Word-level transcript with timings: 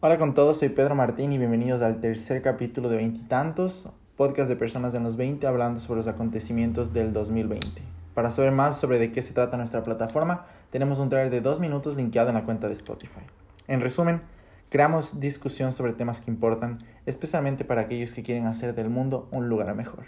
Hola 0.00 0.18
con 0.18 0.34
todos, 0.34 0.58
soy 0.58 0.68
Pedro 0.68 0.94
Martín 0.94 1.32
y 1.32 1.38
bienvenidos 1.38 1.80
al 1.80 2.00
tercer 2.00 2.42
capítulo 2.42 2.90
de 2.90 2.98
Veintitantos, 2.98 3.88
podcast 4.14 4.46
de 4.46 4.54
personas 4.54 4.92
de 4.92 5.00
los 5.00 5.16
20 5.16 5.46
hablando 5.46 5.80
sobre 5.80 5.96
los 5.96 6.06
acontecimientos 6.06 6.92
del 6.92 7.14
2020. 7.14 7.80
Para 8.12 8.30
saber 8.30 8.52
más 8.52 8.78
sobre 8.78 8.98
de 8.98 9.10
qué 9.10 9.22
se 9.22 9.32
trata 9.32 9.56
nuestra 9.56 9.84
plataforma, 9.84 10.44
tenemos 10.68 10.98
un 10.98 11.08
trailer 11.08 11.30
de 11.30 11.40
dos 11.40 11.60
minutos 11.60 11.96
linkeado 11.96 12.28
en 12.28 12.34
la 12.34 12.44
cuenta 12.44 12.66
de 12.66 12.74
Spotify. 12.74 13.22
En 13.68 13.80
resumen, 13.80 14.20
creamos 14.68 15.18
discusión 15.18 15.72
sobre 15.72 15.94
temas 15.94 16.20
que 16.20 16.30
importan, 16.30 16.84
especialmente 17.06 17.64
para 17.64 17.80
aquellos 17.80 18.12
que 18.12 18.22
quieren 18.22 18.44
hacer 18.44 18.74
del 18.74 18.90
mundo 18.90 19.28
un 19.30 19.48
lugar 19.48 19.74
mejor. 19.74 20.04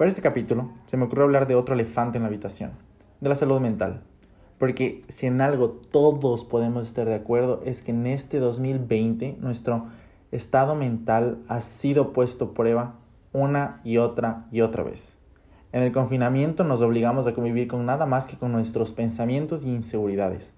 Para 0.00 0.08
este 0.08 0.22
capítulo 0.22 0.70
se 0.86 0.96
me 0.96 1.04
ocurrió 1.04 1.24
hablar 1.24 1.46
de 1.46 1.54
otro 1.54 1.74
elefante 1.74 2.16
en 2.16 2.22
la 2.22 2.28
habitación, 2.28 2.70
de 3.20 3.28
la 3.28 3.34
salud 3.34 3.60
mental. 3.60 4.00
Porque 4.56 5.04
si 5.08 5.26
en 5.26 5.42
algo 5.42 5.68
todos 5.68 6.42
podemos 6.46 6.88
estar 6.88 7.06
de 7.06 7.16
acuerdo 7.16 7.60
es 7.66 7.82
que 7.82 7.90
en 7.90 8.06
este 8.06 8.38
2020 8.38 9.36
nuestro 9.40 9.88
estado 10.32 10.74
mental 10.74 11.40
ha 11.48 11.60
sido 11.60 12.14
puesto 12.14 12.46
a 12.46 12.54
prueba 12.54 12.94
una 13.34 13.82
y 13.84 13.98
otra 13.98 14.46
y 14.50 14.62
otra 14.62 14.84
vez. 14.84 15.18
En 15.70 15.82
el 15.82 15.92
confinamiento 15.92 16.64
nos 16.64 16.80
obligamos 16.80 17.26
a 17.26 17.34
convivir 17.34 17.68
con 17.68 17.84
nada 17.84 18.06
más 18.06 18.24
que 18.24 18.38
con 18.38 18.52
nuestros 18.52 18.94
pensamientos 18.94 19.64
y 19.64 19.68
inseguridades. 19.68 20.54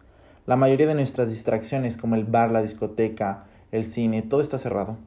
La 0.46 0.54
mayoría 0.54 0.86
de 0.86 0.94
nuestras 0.94 1.30
distracciones 1.30 1.96
como 1.96 2.14
el 2.14 2.26
bar, 2.26 2.52
la 2.52 2.62
discoteca, 2.62 3.46
el 3.72 3.86
cine, 3.86 4.22
todo 4.22 4.40
está 4.40 4.56
cerrado. 4.56 4.98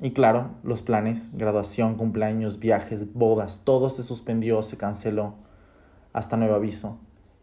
Y 0.00 0.12
claro, 0.12 0.50
los 0.62 0.82
planes, 0.82 1.30
graduación, 1.32 1.94
cumpleaños, 1.94 2.58
viajes, 2.58 3.12
bodas, 3.14 3.62
todo 3.64 3.88
se 3.88 4.02
suspendió, 4.02 4.60
se 4.62 4.76
canceló 4.76 5.34
hasta 6.12 6.36
nuevo 6.36 6.54
aviso. 6.54 6.98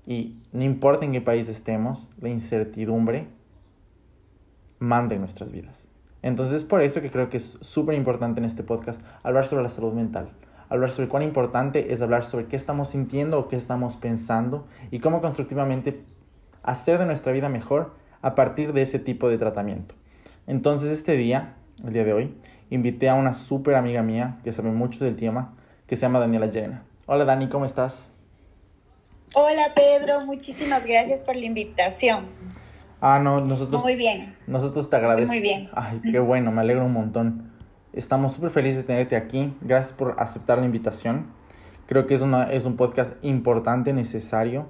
Y 0.06 0.38
no 0.52 0.64
importa 0.64 1.06
en 1.06 1.14
qué 1.14 1.22
país 1.22 1.48
estemos, 1.48 2.10
la 2.20 2.30
incertidumbre 2.30 3.28
manda 4.80 5.16
en 5.16 5.22
nuestras 5.22 5.52
vidas. 5.52 5.88
Entonces 6.22 6.56
es 6.56 6.66
por 6.66 6.82
eso 6.82 7.02
que 7.02 7.10
creo 7.10 7.30
que 7.30 7.38
es 7.38 7.58
súper 7.62 7.96
importante 7.96 8.40
en 8.40 8.46
este 8.46 8.64
podcast 8.64 9.02
hablar 9.24 9.48
sobre 9.48 9.64
la 9.64 9.70
salud 9.70 9.94
mental, 9.94 10.30
hablar 10.70 10.92
sobre 10.92 11.10
cuán 11.10 11.24
importante 11.24 11.92
es 11.92 12.02
hablar 12.02 12.24
sobre 12.24 12.46
qué 12.48 12.56
estamos 12.56 12.90
sintiendo 12.90 13.40
o 13.40 13.48
qué 13.48 13.56
estamos 13.56 13.98
pensando 13.98 14.68
y 14.92 15.00
cómo 15.00 15.22
constructivamente 15.22 16.04
hacer 16.62 17.00
de 17.00 17.06
nuestra 17.06 17.34
vida 17.34 17.50
mejor 17.50 17.94
a 18.22 18.36
partir 18.36 18.74
de 18.74 18.84
ese 18.84 19.00
tipo 19.00 19.28
de 19.28 19.38
tratamiento. 19.38 19.96
Entonces 20.48 20.92
este 20.92 21.18
día 21.18 21.56
el 21.84 21.94
día 21.94 22.04
de 22.06 22.14
hoy, 22.14 22.36
invité 22.70 23.10
a 23.10 23.16
una 23.16 23.34
súper 23.34 23.76
amiga 23.76 24.02
mía 24.02 24.40
que 24.44 24.52
sabe 24.52 24.72
mucho 24.72 25.04
del 25.04 25.16
tema, 25.16 25.54
que 25.88 25.96
se 25.96 26.04
llama 26.04 26.20
Daniela 26.20 26.48
Llena. 26.48 26.84
Hola 27.06 27.26
Dani, 27.26 27.50
¿cómo 27.50 27.66
estás? 27.66 28.10
Hola 29.36 29.74
Pedro, 29.76 30.26
muchísimas 30.26 30.86
gracias 30.86 31.20
por 31.20 31.36
la 31.36 31.46
invitación. 31.46 32.28
Ah, 33.02 33.20
no, 33.20 33.42
nosotros... 33.42 33.82
Muy 33.84 33.96
bien. 33.96 34.38
Nosotros 34.48 34.90
te 34.90 34.96
agradecemos. 34.96 35.36
Muy 35.36 35.42
bien. 35.42 35.70
Ay, 35.74 36.00
qué 36.10 36.20
bueno, 36.20 36.52
me 36.52 36.62
alegro 36.62 36.86
un 36.86 36.94
montón. 36.94 37.52
Estamos 37.92 38.34
súper 38.34 38.50
felices 38.50 38.78
de 38.78 38.84
tenerte 38.84 39.18
aquí. 39.18 39.54
Gracias 39.60 39.92
por 39.92 40.16
aceptar 40.20 40.60
la 40.60 40.66
invitación. 40.66 41.28
Creo 41.88 42.08
que 42.08 42.14
es, 42.14 42.22
una, 42.22 42.44
es 42.44 42.64
un 42.64 42.78
podcast 42.78 43.14
importante, 43.22 43.92
necesario. 43.92 44.68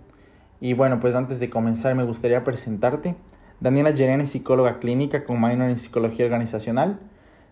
Y 0.60 0.74
bueno, 0.74 1.00
pues 1.00 1.14
antes 1.14 1.40
de 1.40 1.52
comenzar 1.52 1.94
me 1.94 2.04
gustaría 2.04 2.44
presentarte. 2.44 3.16
Daniela 3.64 3.92
Yeren 3.92 4.20
es 4.20 4.32
psicóloga 4.32 4.80
clínica 4.80 5.24
con 5.24 5.40
minor 5.40 5.70
en 5.70 5.78
psicología 5.78 6.26
organizacional. 6.26 7.00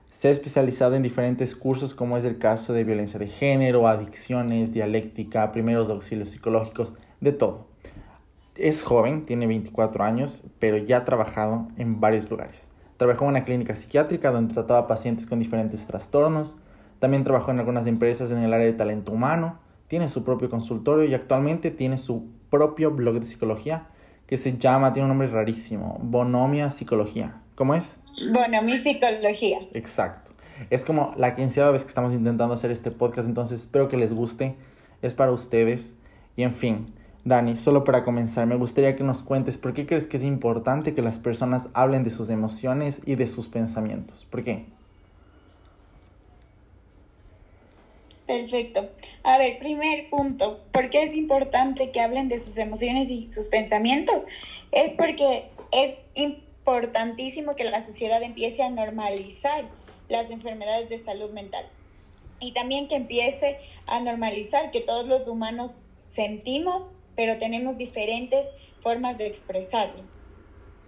Se 0.09 0.28
ha 0.28 0.31
especializado 0.31 0.95
en 0.95 1.03
diferentes 1.03 1.56
cursos 1.56 1.94
como 1.94 2.18
es 2.18 2.26
el 2.26 2.38
caso 2.38 2.73
de 2.73 2.84
violencia 2.84 3.18
de 3.18 3.28
género, 3.28 3.88
adicciones, 3.88 4.74
dialéctica, 4.74 5.53
primeros 5.53 5.90
auxilios 5.90 6.31
psicológicos, 6.31 6.94
de 7.22 7.31
todo. 7.31 7.68
Es 8.56 8.84
joven, 8.84 9.25
tiene 9.25 9.47
24 9.47 10.03
años, 10.03 10.44
pero 10.59 10.75
ya 10.75 10.97
ha 10.97 11.06
trabajado 11.06 11.69
en 11.78 12.02
varios 12.02 12.30
lugares. 12.30 12.68
Trabajó 12.97 13.24
en 13.24 13.30
una 13.30 13.46
clínica 13.46 13.74
psiquiátrica 13.74 14.31
donde 14.31 14.53
trataba 14.53 14.88
pacientes 14.88 15.25
con 15.25 15.40
diferentes 15.40 15.88
trastornos. 15.88 16.58
También 17.00 17.24
trabajó 17.24 17.52
en 17.52 17.59
algunas 17.59 17.88
empresas 17.88 18.31
en 18.31 18.40
el 18.40 18.53
área 18.53 18.66
de 18.66 18.74
talento 18.74 19.14
humano. 19.14 19.59
Tiene 19.88 20.09
su 20.09 20.25
propio 20.25 20.50
consultorio 20.50 21.06
y 21.06 21.14
actualmente 21.14 21.72
tiene 21.72 21.97
su 21.97 22.28
propio 22.50 22.91
blog 22.91 23.22
de 23.22 23.25
psicología 23.25 23.88
que 24.31 24.38
se 24.38 24.58
llama, 24.58 24.94
tiene 24.94 25.03
un 25.03 25.09
nombre 25.09 25.28
rarísimo, 25.28 26.00
Bonomia 26.02 26.69
Psicología. 26.69 27.42
¿Cómo 27.56 27.75
es? 27.75 28.00
Bonomia 28.34 28.81
Psicología. 28.81 29.58
Exacto. 29.74 30.31
Es 30.69 30.86
como 30.86 31.14
la 31.18 31.36
quinceava 31.36 31.72
vez 31.72 31.84
que 31.84 31.90
estamos 31.90 32.14
intentando 32.14 32.53
hacer 32.53 32.72
este 32.72 32.91
podcast, 32.91 33.28
entonces 33.28 33.59
espero 33.59 33.90
que 33.90 33.97
les 33.97 34.14
guste. 34.14 34.56
Es 35.02 35.14
para 35.14 35.34
ustedes. 35.34 35.96
Y 36.38 36.44
en 36.44 36.53
fin, 36.53 36.94
Dani, 37.25 37.58
solo 37.58 37.84
para 37.84 38.06
comenzar, 38.06 38.47
me 38.47 38.56
gustaría 38.56 38.96
que 38.96 39.03
nos 39.03 39.22
cuentes 39.22 39.58
por 39.58 39.74
qué 39.74 39.86
crees 39.86 40.08
que 40.08 40.16
es 40.16 40.24
importante 40.24 40.94
que 40.94 41.02
las 41.02 41.20
personas 41.20 41.68
hablen 41.74 42.06
de 42.06 42.09
sus 42.09 42.30
emociones 42.30 43.02
y 43.06 43.16
de 43.16 43.28
sus 43.28 43.50
pensamientos. 43.50 44.24
¿Por 44.24 44.46
qué? 44.46 44.68
Perfecto. 48.31 48.90
A 49.24 49.38
ver, 49.38 49.58
primer 49.58 50.09
punto, 50.09 50.64
¿por 50.72 50.90
qué 50.90 51.03
es 51.03 51.14
importante 51.14 51.92
que 51.92 52.00
hablen 52.00 52.30
de 52.30 52.40
sus 52.40 52.56
emociones 52.58 53.09
y 53.09 53.30
sus 53.30 53.50
pensamientos? 53.50 54.24
Es 54.72 54.94
porque 54.94 55.52
es 55.74 55.96
importantísimo 56.14 57.58
que 57.58 57.66
la 57.66 57.81
sociedad 57.81 58.24
empiece 58.24 58.64
a 58.64 58.70
normalizar 58.70 59.70
las 60.08 60.31
enfermedades 60.31 60.88
de 60.88 61.03
salud 61.03 61.31
mental 61.31 61.70
y 62.40 62.53
también 62.53 62.88
que 62.88 62.96
empiece 62.96 63.58
a 63.86 64.00
normalizar 64.00 64.72
que 64.72 64.80
todos 64.80 65.09
los 65.09 65.28
humanos 65.28 65.90
sentimos, 66.08 66.90
pero 67.18 67.38
tenemos 67.38 67.78
diferentes 67.78 68.47
formas 68.81 69.18
de 69.18 69.28
expresarlo. 69.28 70.06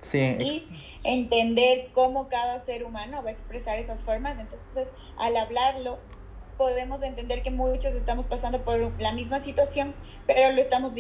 Sí, 0.02 0.38
y 0.40 0.70
entender 1.04 1.92
cómo 1.92 2.30
cada 2.30 2.64
ser 2.64 2.86
humano 2.86 3.22
va 3.22 3.32
a 3.32 3.34
expresar 3.34 3.80
esas 3.80 4.02
formas. 4.04 4.40
Entonces, 4.40 4.90
al 5.18 5.36
hablarlo, 5.36 6.13
podemos 6.58 7.02
entender 7.04 7.44
que 7.44 7.52
muchos 7.52 7.94
estamos 7.94 8.26
pasando 8.26 8.64
por 8.64 8.80
la 9.02 9.12
misma 9.14 9.40
situación, 9.40 9.94
pero 10.28 10.54
lo 10.54 10.62
estamos 10.62 10.94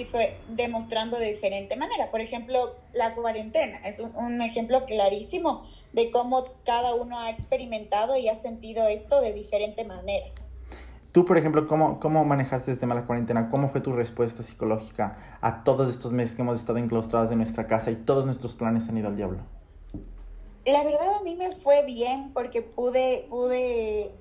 demostrando 0.50 1.18
de 1.18 1.31
diferente 1.31 1.75
manera. 1.75 2.12
Por 2.12 2.22
ejemplo, 2.22 2.75
la 2.94 3.16
cuarentena 3.16 3.80
es 3.86 4.00
un, 4.00 4.16
un, 4.16 4.41
ejemplo 4.41 4.86
clarísimo 4.86 5.66
de 5.94 6.12
cómo 6.12 6.46
cada 6.66 6.94
uno 6.96 7.19
ha 7.19 7.30
experimentado 7.30 8.18
y 8.18 8.30
ha 8.30 8.36
sentido 8.36 8.88
esto 8.88 9.22
de 9.22 9.34
diferente 9.34 9.84
manera. 9.84 10.28
Tú, 11.14 11.25
por 11.25 11.38
ejemplo, 11.38 11.68
¿cómo, 11.68 12.00
cómo 12.00 12.25
manejaste 12.25 12.72
el 12.72 12.80
tema 12.80 12.96
de 12.96 13.02
la 13.02 13.08
cuarentena? 13.08 13.52
¿Cómo 13.52 13.70
fue 13.70 13.81
tu 13.81 13.94
respuesta 13.94 14.41
psicológica 14.41 15.38
a 15.41 15.64
todos 15.64 15.88
estos 15.88 16.12
meses 16.12 16.35
que 16.35 16.41
hemos 16.41 16.59
estado 16.59 16.80
enclaustrados 16.80 17.30
en 17.30 17.38
nuestra 17.38 17.68
casa 17.68 17.91
y 17.91 17.96
todos 17.97 18.25
nuestros 18.25 18.56
planes 18.56 18.90
han 18.90 18.97
ido 18.97 19.09
al 19.09 19.16
diablo? 19.16 19.44
La 20.66 20.84
verdad 20.84 21.18
a 21.20 21.22
mí 21.22 21.35
me 21.35 21.52
fue 21.52 21.85
bien 21.85 22.31
porque 22.34 22.64
pude, 22.64 23.28
pude 23.30 24.12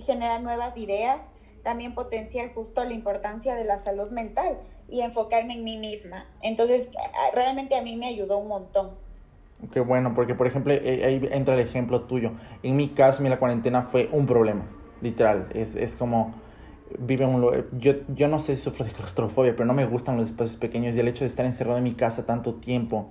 generar 0.00 0.42
nuevas 0.42 0.76
ideas, 0.76 1.22
también 1.62 1.94
potenciar 1.94 2.52
justo 2.52 2.84
la 2.84 2.92
importancia 2.92 3.54
de 3.54 3.64
la 3.64 3.78
salud 3.78 4.10
mental 4.12 4.58
y 4.88 5.00
enfocarme 5.02 5.54
en 5.54 5.64
mí 5.64 5.76
misma. 5.76 6.26
Entonces, 6.42 6.88
realmente 7.34 7.76
a 7.76 7.82
mí 7.82 7.96
me 7.96 8.06
ayudó 8.06 8.38
un 8.38 8.48
montón. 8.48 8.90
Qué 9.72 9.80
bueno, 9.80 10.14
porque 10.14 10.34
por 10.34 10.46
ejemplo, 10.46 10.72
eh, 10.72 11.04
ahí 11.04 11.28
entra 11.32 11.54
el 11.54 11.60
ejemplo 11.60 12.02
tuyo. 12.02 12.32
En 12.62 12.76
mi 12.76 12.90
caso, 12.90 13.22
la 13.22 13.38
cuarentena 13.38 13.82
fue 13.82 14.08
un 14.10 14.26
problema, 14.26 14.64
literal. 15.02 15.48
Es, 15.54 15.76
es 15.76 15.96
como, 15.96 16.34
vive 16.98 17.26
un 17.26 17.66
yo, 17.78 17.94
yo 18.08 18.28
no 18.28 18.38
sé 18.38 18.56
si 18.56 18.62
sufro 18.62 18.84
de 18.84 18.92
claustrofobia, 18.92 19.52
pero 19.52 19.66
no 19.66 19.74
me 19.74 19.86
gustan 19.86 20.16
los 20.16 20.28
espacios 20.28 20.56
pequeños 20.56 20.96
y 20.96 21.00
el 21.00 21.08
hecho 21.08 21.24
de 21.24 21.28
estar 21.28 21.44
encerrado 21.44 21.78
en 21.78 21.84
mi 21.84 21.94
casa 21.94 22.24
tanto 22.24 22.54
tiempo 22.54 23.10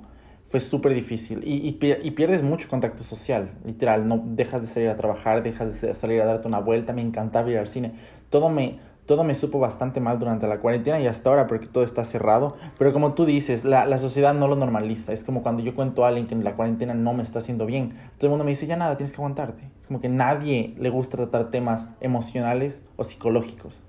fue 0.50 0.60
súper 0.60 0.94
difícil. 0.94 1.42
Y, 1.48 1.68
y, 1.68 1.80
y, 2.04 2.12
pierdes 2.12 2.42
mucho 2.42 2.68
contacto 2.68 3.04
social, 3.04 3.52
literal, 3.64 4.08
no 4.08 4.22
dejas 4.26 4.62
de 4.62 4.68
salir 4.68 4.90
a 4.90 4.98
trabajar, 4.98 5.44
dejas 5.44 5.80
de 5.82 5.94
salir 5.94 6.22
a 6.22 6.26
darte 6.26 6.48
una 6.48 6.60
vuelta, 6.60 6.92
me 6.92 7.02
encantaba 7.02 7.50
ir 7.50 7.60
al 7.60 7.68
cine, 7.68 7.94
todo 8.30 8.50
me, 8.50 8.80
todo 9.06 9.24
me 9.24 9.36
supo 9.36 9.60
bastante 9.60 10.00
mal 10.00 10.18
durante 10.18 10.48
la 10.48 10.60
cuarentena 10.60 11.00
y 11.00 11.08
hasta 11.08 11.30
ahora 11.30 11.46
porque 11.46 11.68
todo 11.68 11.84
está 11.84 12.04
cerrado, 12.04 12.58
pero 12.80 12.92
como 12.94 13.14
tú 13.14 13.26
dices, 13.26 13.64
la, 13.64 13.86
la 13.86 14.00
sociedad 14.00 14.34
no 14.34 14.48
lo 14.48 14.56
normaliza, 14.56 15.14
es 15.14 15.24
como 15.24 15.44
cuando 15.44 15.62
yo 15.62 15.76
cuento 15.76 16.04
a 16.04 16.10
alguien 16.10 16.28
que 16.28 16.36
la 16.36 16.56
cuarentena 16.56 16.96
no 16.96 17.14
me 17.14 17.22
está 17.22 17.40
haciendo 17.40 17.68
bien, 17.68 18.00
todo 18.18 18.28
el 18.28 18.30
mundo 18.30 18.44
me 18.44 18.52
dice, 18.52 18.66
ya 18.66 18.76
nada, 18.76 18.98
tienes 18.98 19.12
que 19.14 19.18
aguantarte, 19.18 19.70
es 19.80 19.88
como 19.88 20.02
que 20.02 20.10
nadie 20.10 20.74
le 20.80 20.90
gusta 20.90 21.18
tratar 21.18 21.52
temas 21.52 21.90
emocionales 22.02 22.84
o 22.98 23.04
psicológicos, 23.04 23.84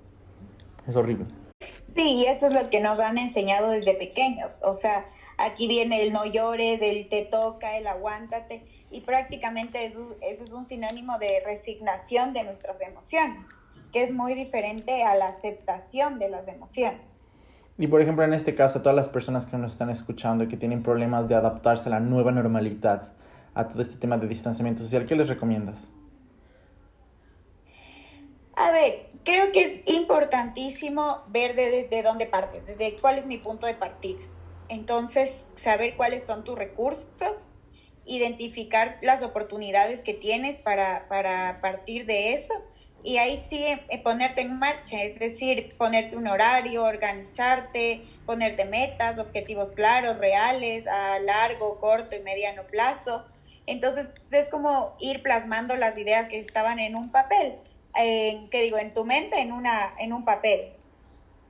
es 0.87 0.95
horrible. 0.95 1.25
Sí, 1.95 2.13
y 2.15 2.25
eso 2.25 2.47
es 2.47 2.53
lo 2.53 2.69
que 2.69 2.79
nos 2.79 2.99
han 2.99 3.17
enseñado 3.17 3.69
desde 3.69 3.93
pequeños, 3.95 4.59
o 4.63 4.73
sea, 4.73 5.05
Aquí 5.43 5.67
viene 5.67 6.03
el 6.03 6.13
no 6.13 6.25
llores, 6.25 6.81
el 6.81 7.09
te 7.09 7.23
toca, 7.23 7.75
el 7.77 7.87
aguántate, 7.87 8.63
y 8.91 9.01
prácticamente 9.01 9.85
eso, 9.85 10.15
eso 10.21 10.43
es 10.43 10.51
un 10.51 10.65
sinónimo 10.65 11.17
de 11.17 11.41
resignación 11.43 12.33
de 12.33 12.43
nuestras 12.43 12.79
emociones, 12.81 13.47
que 13.91 14.03
es 14.03 14.11
muy 14.11 14.35
diferente 14.35 15.03
a 15.03 15.15
la 15.15 15.29
aceptación 15.29 16.19
de 16.19 16.29
las 16.29 16.47
emociones. 16.47 17.01
Y 17.77 17.87
por 17.87 18.01
ejemplo, 18.01 18.23
en 18.23 18.33
este 18.33 18.53
caso, 18.53 18.81
todas 18.81 18.95
las 18.95 19.09
personas 19.09 19.47
que 19.47 19.57
nos 19.57 19.71
están 19.71 19.89
escuchando 19.89 20.43
y 20.43 20.47
que 20.47 20.57
tienen 20.57 20.83
problemas 20.83 21.27
de 21.27 21.33
adaptarse 21.33 21.89
a 21.89 21.93
la 21.93 21.99
nueva 21.99 22.31
normalidad, 22.31 23.13
a 23.55 23.67
todo 23.67 23.81
este 23.81 23.95
tema 23.95 24.17
de 24.17 24.27
distanciamiento 24.27 24.83
social, 24.83 25.07
¿qué 25.07 25.15
les 25.15 25.27
recomiendas? 25.27 25.89
A 28.55 28.71
ver, 28.71 29.09
creo 29.23 29.51
que 29.51 29.61
es 29.61 29.95
importantísimo 29.95 31.23
ver 31.29 31.55
desde 31.55 32.03
dónde 32.03 32.27
partes, 32.27 32.65
desde 32.67 32.97
cuál 33.01 33.17
es 33.17 33.25
mi 33.25 33.39
punto 33.39 33.65
de 33.65 33.73
partida. 33.73 34.19
Entonces, 34.71 35.29
saber 35.61 35.97
cuáles 35.97 36.23
son 36.23 36.45
tus 36.45 36.57
recursos, 36.57 37.49
identificar 38.05 38.99
las 39.01 39.21
oportunidades 39.21 40.01
que 40.01 40.13
tienes 40.13 40.55
para, 40.55 41.09
para 41.09 41.59
partir 41.59 42.05
de 42.05 42.33
eso 42.33 42.53
y 43.03 43.17
ahí 43.17 43.43
sí 43.49 43.65
eh, 43.65 44.01
ponerte 44.01 44.39
en 44.39 44.57
marcha, 44.57 45.03
es 45.03 45.19
decir, 45.19 45.75
ponerte 45.77 46.15
un 46.15 46.25
horario, 46.27 46.85
organizarte, 46.85 48.05
ponerte 48.25 48.63
metas, 48.63 49.19
objetivos 49.19 49.73
claros, 49.73 50.17
reales, 50.19 50.87
a 50.87 51.19
largo, 51.19 51.77
corto 51.81 52.15
y 52.15 52.21
mediano 52.21 52.63
plazo. 52.63 53.25
Entonces 53.65 54.09
es 54.31 54.47
como 54.47 54.95
ir 55.01 55.21
plasmando 55.21 55.75
las 55.75 55.97
ideas 55.97 56.29
que 56.29 56.39
estaban 56.39 56.79
en 56.79 56.95
un 56.95 57.11
papel, 57.11 57.57
en, 57.93 58.49
¿qué 58.49 58.61
digo? 58.61 58.77
En 58.77 58.93
tu 58.93 59.03
mente, 59.03 59.41
en, 59.41 59.51
una, 59.51 59.93
en 59.99 60.13
un 60.13 60.23
papel. 60.23 60.77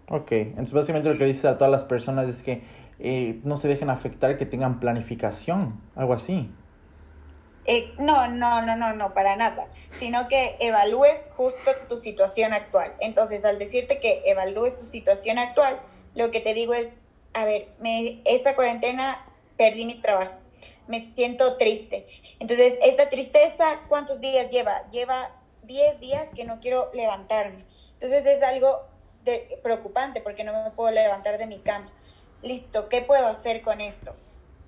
Ok, 0.08 0.32
entonces 0.32 0.74
básicamente 0.74 1.10
lo 1.10 1.18
que 1.20 1.26
dices 1.26 1.46
a 1.46 1.58
todas 1.60 1.72
las 1.72 1.86
personas 1.86 2.28
es 2.28 2.42
que 2.42 2.81
eh, 3.04 3.40
no 3.44 3.58
se 3.58 3.68
dejen 3.68 3.90
afectar, 3.90 4.38
que 4.38 4.46
tengan 4.46 4.80
planificación, 4.80 5.82
algo 5.96 6.14
así. 6.14 6.50
Eh, 7.66 7.94
no, 8.00 8.28
no, 8.28 8.62
no, 8.62 8.76
no, 8.76 8.94
no, 8.94 9.14
para 9.14 9.36
nada, 9.36 9.68
sino 10.00 10.28
que 10.28 10.58
evalúes 10.60 11.20
justo 11.36 11.72
tu 11.88 11.98
situación 11.98 12.54
actual. 12.54 12.94
Entonces, 13.00 13.46
al 13.46 13.60
decirte 13.60 14.00
que 14.00 14.24
evalúes 14.26 14.76
tu 14.76 14.86
situación 14.86 15.38
actual, 15.38 15.80
lo 16.16 16.32
que 16.32 16.40
te 16.40 16.54
digo 16.54 16.74
es, 16.74 16.88
a 17.34 17.46
ver, 17.46 17.70
me, 17.80 18.22
esta 18.26 18.56
cuarentena 18.56 19.26
perdí 19.58 19.86
mi 19.86 20.02
trabajo, 20.02 20.34
me 20.88 21.14
siento 21.14 21.58
triste. 21.58 22.08
Entonces, 22.40 22.74
esta 22.84 23.10
tristeza, 23.10 23.82
¿cuántos 23.88 24.20
días 24.20 24.50
lleva? 24.50 24.90
Lleva 24.90 25.30
10 25.64 26.00
días 26.00 26.30
que 26.36 26.46
no 26.46 26.60
quiero 26.60 26.90
levantarme. 26.94 27.66
Entonces, 27.94 28.26
es 28.26 28.44
algo 28.44 28.88
de, 29.24 29.60
preocupante 29.62 30.22
porque 30.22 30.44
no 30.44 30.64
me 30.64 30.72
puedo 30.72 30.92
levantar 30.92 31.38
de 31.38 31.46
mi 31.46 31.60
cama. 31.60 31.92
Listo, 32.42 32.90
¿qué 32.90 33.02
puedo 33.02 33.28
hacer 33.28 33.62
con 33.62 33.82
esto? 33.82 34.16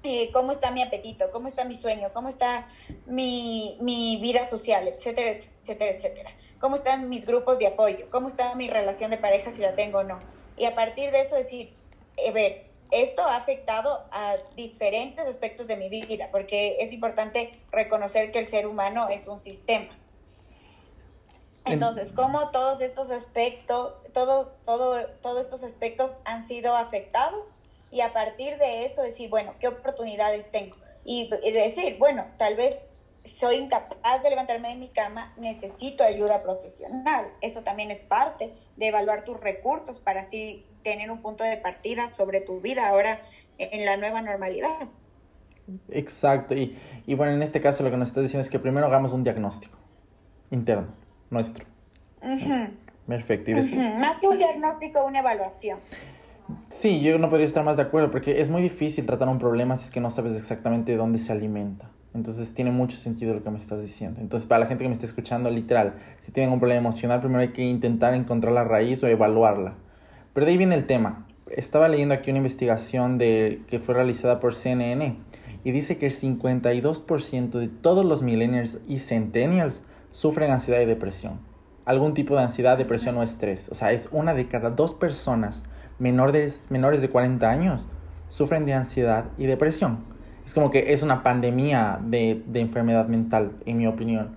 Eh, 0.03 0.31
cómo 0.33 0.51
está 0.51 0.69
mi 0.71 0.81
apetito, 0.81 1.31
cómo 1.31 1.47
está 1.47 1.63
mi 1.63 1.77
sueño, 1.77 2.11
cómo 2.13 2.27
está 2.27 2.67
mi, 3.05 3.77
mi, 3.79 4.17
vida 4.21 4.47
social, 4.49 4.87
etcétera, 4.87 5.39
etcétera, 5.63 5.91
etcétera. 5.91 6.31
Cómo 6.59 6.75
están 6.75 7.09
mis 7.09 7.25
grupos 7.25 7.57
de 7.57 7.67
apoyo, 7.67 8.09
cómo 8.11 8.27
está 8.27 8.53
mi 8.55 8.69
relación 8.69 9.11
de 9.11 9.17
pareja, 9.17 9.51
si 9.51 9.61
la 9.61 9.75
tengo 9.75 9.99
o 9.99 10.03
no. 10.03 10.19
Y 10.57 10.65
a 10.65 10.75
partir 10.75 11.11
de 11.11 11.21
eso 11.21 11.35
decir, 11.35 11.73
a 12.17 12.21
eh, 12.21 12.31
ver, 12.31 12.65
esto 12.91 13.23
ha 13.23 13.37
afectado 13.37 14.05
a 14.11 14.35
diferentes 14.55 15.25
aspectos 15.25 15.67
de 15.67 15.77
mi 15.77 15.89
vida, 15.89 16.29
porque 16.31 16.77
es 16.79 16.91
importante 16.91 17.59
reconocer 17.71 18.31
que 18.31 18.39
el 18.39 18.47
ser 18.47 18.67
humano 18.67 19.07
es 19.07 19.27
un 19.27 19.39
sistema. 19.39 19.97
Entonces, 21.65 22.11
cómo 22.11 22.51
todos 22.51 22.81
estos 22.81 23.09
aspectos, 23.09 23.93
todo, 24.13 24.53
todo, 24.65 25.07
todos 25.21 25.39
estos 25.39 25.63
aspectos 25.63 26.11
han 26.25 26.45
sido 26.45 26.75
afectados 26.75 27.45
y 27.93 28.01
a 28.01 28.11
partir 28.11 28.57
de 28.57 28.85
eso 28.85 29.03
decir, 29.03 29.29
bueno, 29.29 29.53
¿qué 29.59 29.67
oportunidades 29.67 30.49
tengo? 30.51 30.75
Y, 31.05 31.29
decir, 31.29 31.97
bueno, 31.99 32.25
tal 32.37 32.55
vez 32.55 32.75
soy 33.35 33.57
incapaz 33.57 34.23
de 34.23 34.31
levantarme 34.31 34.69
de 34.69 34.75
mi 34.75 34.87
cama, 34.87 35.31
necesito 35.37 36.03
ayuda 36.03 36.41
profesional. 36.41 37.27
Eso 37.41 37.61
también 37.61 37.91
es 37.91 38.01
parte 38.01 38.51
de 38.77 38.87
evaluar 38.87 39.23
tus 39.25 39.39
recursos 39.39 39.99
para 39.99 40.21
así 40.21 40.65
tener 40.83 41.11
un 41.11 41.21
punto 41.21 41.43
de 41.43 41.57
partida 41.57 42.11
sobre 42.13 42.41
tu 42.41 42.61
vida 42.61 42.87
ahora 42.87 43.21
en 43.59 43.85
la 43.85 43.95
nueva 43.95 44.23
normalidad. 44.23 44.87
Exacto. 45.89 46.55
Y, 46.55 46.75
y 47.05 47.13
bueno, 47.13 47.33
en 47.33 47.43
este 47.43 47.61
caso 47.61 47.83
lo 47.83 47.91
que 47.91 47.97
nos 47.97 48.09
estás 48.09 48.23
diciendo 48.23 48.41
es 48.41 48.49
que 48.49 48.57
primero 48.57 48.87
hagamos 48.87 49.13
un 49.13 49.23
diagnóstico 49.23 49.77
interno, 50.49 50.87
nuestro. 51.29 51.65
Perfecto. 53.07 53.51
Más 53.99 54.17
que 54.17 54.27
un 54.27 54.37
diagnóstico, 54.37 55.05
una 55.05 55.19
evaluación. 55.19 55.79
Sí, 56.69 57.01
yo 57.01 57.17
no 57.19 57.29
podría 57.29 57.45
estar 57.45 57.63
más 57.63 57.77
de 57.77 57.83
acuerdo 57.83 58.11
porque 58.11 58.41
es 58.41 58.49
muy 58.49 58.61
difícil 58.61 59.05
tratar 59.05 59.29
un 59.29 59.39
problema 59.39 59.75
si 59.75 59.85
es 59.85 59.91
que 59.91 60.01
no 60.01 60.09
sabes 60.09 60.33
exactamente 60.33 60.95
dónde 60.95 61.17
se 61.17 61.31
alimenta. 61.31 61.89
Entonces 62.13 62.53
tiene 62.53 62.71
mucho 62.71 62.97
sentido 62.97 63.33
lo 63.33 63.43
que 63.43 63.49
me 63.49 63.57
estás 63.57 63.81
diciendo. 63.81 64.21
Entonces 64.21 64.47
para 64.47 64.59
la 64.59 64.65
gente 64.67 64.83
que 64.83 64.89
me 64.89 64.93
está 64.93 65.05
escuchando, 65.05 65.49
literal, 65.49 65.95
si 66.21 66.31
tienen 66.31 66.51
un 66.51 66.59
problema 66.59 66.79
emocional, 66.79 67.21
primero 67.21 67.41
hay 67.41 67.49
que 67.49 67.63
intentar 67.63 68.13
encontrar 68.13 68.53
la 68.53 68.63
raíz 68.63 69.01
o 69.03 69.07
evaluarla. 69.07 69.75
Pero 70.33 70.45
de 70.45 70.51
ahí 70.51 70.57
viene 70.57 70.75
el 70.75 70.85
tema. 70.85 71.25
Estaba 71.49 71.87
leyendo 71.87 72.13
aquí 72.13 72.29
una 72.29 72.39
investigación 72.39 73.17
de, 73.17 73.61
que 73.67 73.79
fue 73.79 73.95
realizada 73.95 74.39
por 74.39 74.53
CNN 74.53 75.17
y 75.63 75.71
dice 75.71 75.97
que 75.97 76.07
el 76.07 76.13
52% 76.13 77.51
de 77.51 77.67
todos 77.67 78.05
los 78.05 78.21
millennials 78.21 78.79
y 78.87 78.99
centennials 78.99 79.83
sufren 80.11 80.51
ansiedad 80.51 80.81
y 80.81 80.85
depresión. 80.85 81.39
Algún 81.85 82.13
tipo 82.13 82.35
de 82.35 82.43
ansiedad, 82.43 82.77
depresión 82.77 83.17
o 83.17 83.23
estrés. 83.23 83.69
O 83.69 83.75
sea, 83.75 83.91
es 83.91 84.09
una 84.11 84.33
de 84.33 84.47
cada 84.47 84.69
dos 84.69 84.93
personas 84.93 85.63
menores, 85.99 86.63
menores 86.69 87.01
de 87.01 87.09
40 87.09 87.49
años 87.49 87.87
sufren 88.29 88.65
de 88.65 88.73
ansiedad 88.73 89.25
y 89.37 89.45
depresión. 89.45 90.05
Es 90.45 90.53
como 90.53 90.71
que 90.71 90.93
es 90.93 91.03
una 91.03 91.23
pandemia 91.23 91.99
de, 92.01 92.43
de 92.45 92.59
enfermedad 92.59 93.07
mental, 93.07 93.53
en 93.65 93.77
mi 93.77 93.87
opinión. 93.87 94.35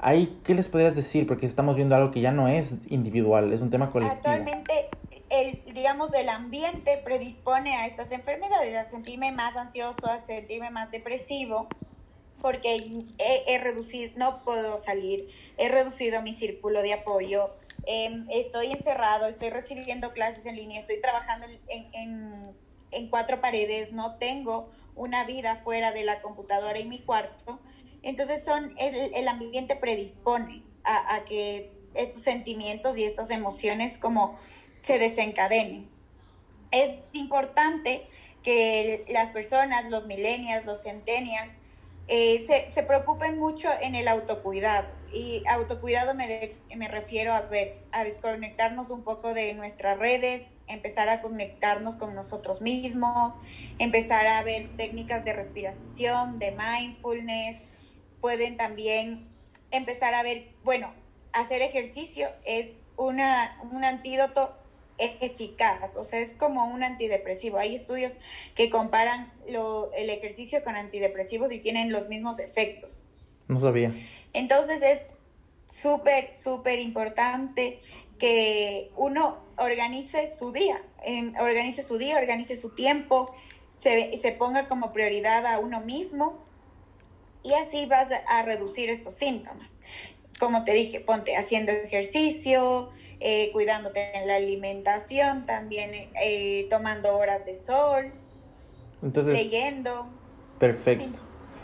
Ahí, 0.00 0.38
¿qué 0.44 0.54
les 0.54 0.68
podrías 0.68 0.94
decir? 0.94 1.26
Porque 1.26 1.46
estamos 1.46 1.74
viendo 1.74 1.96
algo 1.96 2.10
que 2.10 2.20
ya 2.20 2.30
no 2.30 2.46
es 2.46 2.76
individual, 2.88 3.52
es 3.52 3.62
un 3.62 3.70
tema 3.70 3.90
colectivo. 3.90 4.16
Actualmente, 4.16 4.88
el, 5.30 5.62
digamos, 5.74 6.12
el 6.14 6.28
ambiente 6.28 7.00
predispone 7.04 7.74
a 7.74 7.86
estas 7.86 8.12
enfermedades, 8.12 8.76
a 8.76 8.86
sentirme 8.86 9.32
más 9.32 9.56
ansioso, 9.56 10.06
a 10.06 10.24
sentirme 10.26 10.70
más 10.70 10.90
depresivo, 10.90 11.68
porque 12.40 13.04
he, 13.18 13.58
reducido, 13.58 14.12
no 14.16 14.44
puedo 14.44 14.82
salir, 14.84 15.28
he 15.56 15.68
reducido 15.68 16.22
mi 16.22 16.34
círculo 16.34 16.82
de 16.82 16.92
apoyo, 16.92 17.50
Em, 17.90 18.26
estoy 18.28 18.72
encerrado, 18.72 19.28
estoy 19.28 19.48
recibiendo 19.48 20.12
clases 20.12 20.44
en 20.44 20.56
línea, 20.56 20.80
estoy 20.80 21.00
trabajando 21.00 21.46
en, 21.68 22.54
en, 22.90 23.08
cuatro 23.08 23.40
paredes, 23.40 23.92
no 23.92 24.16
tengo 24.18 24.68
una 24.94 25.24
vida 25.24 25.56
fuera 25.64 25.90
de 25.92 26.04
la 26.04 26.20
computadora 26.20 26.78
y 26.78 26.84
mi 26.84 26.98
cuarto. 26.98 27.58
Entonces 28.02 28.44
son 28.44 28.74
el, 28.76 29.14
el 29.14 29.26
ambiente 29.26 29.74
predispone 29.74 30.64
a, 30.84 31.14
a, 31.14 31.24
que 31.24 31.72
estos 31.94 32.20
sentimientos 32.20 32.98
y 32.98 33.04
estas 33.04 33.30
emociones 33.30 33.96
como 33.96 34.38
se 34.82 34.98
desencadenen. 34.98 35.88
Es 36.70 36.98
importante 37.12 38.06
que 38.42 39.06
las 39.08 39.30
personas, 39.30 39.90
los 39.90 40.04
millennials, 40.04 40.66
los 40.66 40.82
centennials, 40.82 41.54
eh, 42.08 42.44
se, 42.46 42.70
se, 42.70 42.82
preocupen 42.82 43.38
mucho 43.38 43.68
en 43.80 43.94
el 43.94 44.08
autocuidado. 44.08 44.88
Y 45.12 45.42
autocuidado 45.48 46.14
me, 46.14 46.56
me 46.74 46.88
refiero 46.88 47.32
a 47.32 47.42
ver, 47.42 47.78
a 47.92 48.04
desconectarnos 48.04 48.90
un 48.90 49.02
poco 49.02 49.34
de 49.34 49.54
nuestras 49.54 49.98
redes, 49.98 50.42
empezar 50.66 51.08
a 51.08 51.22
conectarnos 51.22 51.96
con 51.96 52.14
nosotros 52.14 52.60
mismos, 52.60 53.34
empezar 53.78 54.26
a 54.26 54.42
ver 54.42 54.74
técnicas 54.76 55.24
de 55.24 55.34
respiración, 55.34 56.38
de 56.38 56.52
mindfulness. 56.52 57.58
Pueden 58.20 58.56
también 58.56 59.28
empezar 59.70 60.14
a 60.14 60.22
ver, 60.22 60.48
bueno, 60.64 60.92
hacer 61.32 61.62
ejercicio 61.62 62.28
es 62.44 62.70
una, 62.96 63.56
un 63.70 63.84
antídoto 63.84 64.56
eficaz, 64.98 65.96
o 65.96 66.04
sea, 66.04 66.20
es 66.20 66.32
como 66.32 66.66
un 66.66 66.82
antidepresivo. 66.82 67.58
Hay 67.58 67.74
estudios 67.74 68.14
que 68.54 68.68
comparan 68.70 69.32
lo, 69.48 69.92
el 69.94 70.10
ejercicio 70.10 70.62
con 70.64 70.76
antidepresivos 70.76 71.52
y 71.52 71.60
tienen 71.60 71.92
los 71.92 72.08
mismos 72.08 72.38
efectos. 72.38 73.02
No 73.46 73.60
sabía. 73.60 73.92
Entonces 74.32 74.82
es 74.82 75.00
súper, 75.70 76.34
súper 76.34 76.80
importante 76.80 77.80
que 78.18 78.90
uno 78.96 79.38
organice 79.56 80.34
su 80.36 80.52
día, 80.52 80.82
organice 81.40 81.82
su 81.82 81.98
día, 81.98 82.16
organice 82.16 82.56
su 82.56 82.74
tiempo, 82.74 83.32
se, 83.76 84.18
se 84.20 84.32
ponga 84.32 84.66
como 84.66 84.92
prioridad 84.92 85.46
a 85.46 85.60
uno 85.60 85.80
mismo 85.80 86.44
y 87.42 87.54
así 87.54 87.86
vas 87.86 88.08
a 88.26 88.42
reducir 88.42 88.90
estos 88.90 89.14
síntomas. 89.14 89.80
Como 90.38 90.64
te 90.64 90.72
dije, 90.72 91.00
ponte 91.00 91.36
haciendo 91.36 91.72
ejercicio, 91.72 92.90
eh, 93.20 93.50
cuidándote 93.52 94.16
en 94.16 94.26
la 94.26 94.36
alimentación, 94.36 95.46
también 95.46 95.90
eh, 96.22 96.66
tomando 96.70 97.16
horas 97.16 97.44
de 97.44 97.58
sol, 97.58 98.12
Entonces, 99.02 99.34
leyendo. 99.34 100.08
Perfecto. 100.58 101.20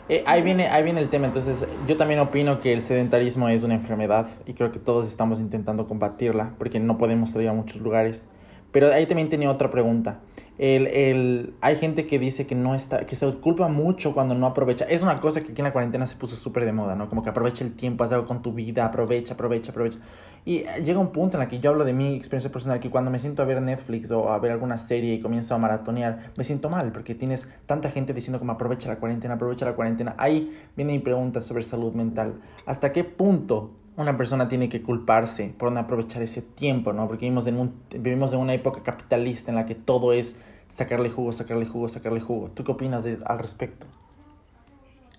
Eh, 0.09 0.23
ahí, 0.27 0.43
viene, 0.43 0.69
ahí 0.69 0.83
viene 0.83 1.01
el 1.01 1.09
tema. 1.09 1.27
Entonces, 1.27 1.65
yo 1.87 1.97
también 1.97 2.21
opino 2.21 2.61
que 2.61 2.73
el 2.73 2.83
sedentarismo 2.83 3.49
es 3.49 3.63
una 3.63 3.75
enfermedad 3.75 4.29
y 4.47 4.55
creo 4.55 4.71
que 4.71 4.79
todos 4.79 5.09
estamos 5.09 5.41
intentando 5.41 5.87
combatirla 5.87 6.55
porque 6.59 6.79
no 6.79 6.99
podemos 6.99 7.31
salir 7.31 7.49
a 7.49 7.53
muchos 7.53 7.81
lugares. 7.81 8.27
Pero 8.75 8.93
ahí 8.93 9.07
también 9.07 9.29
tenía 9.29 9.53
otra 9.53 9.71
pregunta. 9.71 10.19
El, 10.59 10.89
el, 10.89 11.55
hay 11.61 11.77
gente 11.77 12.09
que 12.09 12.19
dice 12.19 12.45
que 12.49 12.57
no 12.57 12.75
está, 12.75 13.07
que 13.07 13.15
se 13.15 13.33
culpa 13.35 13.69
mucho 13.69 14.13
cuando 14.15 14.35
no 14.35 14.47
aprovecha. 14.47 14.85
Es 14.87 15.01
una 15.01 15.21
cosa 15.21 15.41
que 15.41 15.53
aquí 15.53 15.61
en 15.61 15.67
la 15.67 15.73
cuarentena 15.73 16.09
se 16.09 16.17
puso 16.17 16.35
súper 16.35 16.65
de 16.65 16.73
moda, 16.73 16.97
¿no? 16.97 17.09
Como 17.09 17.23
que 17.23 17.31
aprovecha 17.31 17.63
el 17.63 17.75
tiempo, 17.75 18.03
haz 18.03 18.11
algo 18.11 18.27
con 18.27 18.43
tu 18.43 18.53
vida, 18.53 18.85
aprovecha, 18.85 19.35
aprovecha, 19.35 19.71
aprovecha. 19.71 19.99
Y 20.45 20.65
llega 20.85 20.99
un 20.99 21.13
punto 21.13 21.37
en 21.37 21.45
el 21.45 21.49
que 21.49 21.61
yo 21.61 21.71
hablo 21.71 21.85
de 21.85 21.93
mi 21.93 22.17
experiencia 22.17 22.51
personal, 22.51 22.81
que 22.81 22.91
cuando 22.91 23.13
me 23.13 23.21
siento 23.21 23.43
a 23.43 23.45
ver 23.45 23.63
Netflix 23.63 24.11
o 24.11 24.29
a 24.29 24.39
ver 24.41 24.51
alguna 24.51 24.77
serie 24.77 25.15
y 25.15 25.21
comienzo 25.21 25.55
a 25.55 25.59
maratonear, 25.59 26.33
me 26.37 26.43
siento 26.43 26.69
mal, 26.69 26.91
porque 26.91 27.15
tienes 27.15 27.49
tanta 27.67 27.93
gente 27.93 28.13
diciendo 28.13 28.41
como 28.41 28.51
aprovecha 28.51 28.89
la 28.89 28.97
cuarentena, 28.97 29.35
aprovecha 29.35 29.67
la 29.67 29.75
cuarentena. 29.75 30.17
Ahí 30.19 30.53
viene 30.77 30.95
mi 30.95 30.99
pregunta 30.99 31.43
sobre 31.43 31.63
salud 31.63 31.93
mental. 31.93 32.41
¿Hasta 32.67 32.91
qué 32.91 33.05
punto 33.05 33.71
una 33.97 34.17
persona 34.17 34.49
tiene 34.49 34.69
que 34.69 34.83
culparse 34.83 35.55
por 35.57 35.71
no 35.71 35.81
aprovechar 35.81 36.23
ese 36.23 36.43
tiempo, 36.43 36.93
¿no? 36.93 37.07
Porque 37.07 37.27
vivimos 37.27 37.47
en, 37.47 37.59
un, 37.59 37.83
vivimos 37.91 38.33
en 38.33 38.41
una 38.41 38.55
época 38.55 38.83
capitalista 38.83 39.51
en 39.51 39.57
la 39.57 39.67
que 39.67 39.75
todo 39.75 40.13
es 40.13 40.35
sacarle 40.69 41.11
jugo, 41.11 41.33
sacarle 41.33 41.67
jugo, 41.67 41.89
sacarle 41.89 42.21
jugo. 42.21 42.51
¿Tú 42.51 42.65
qué 42.65 42.73
opinas 42.73 43.05
al 43.25 43.39
respecto? 43.39 43.87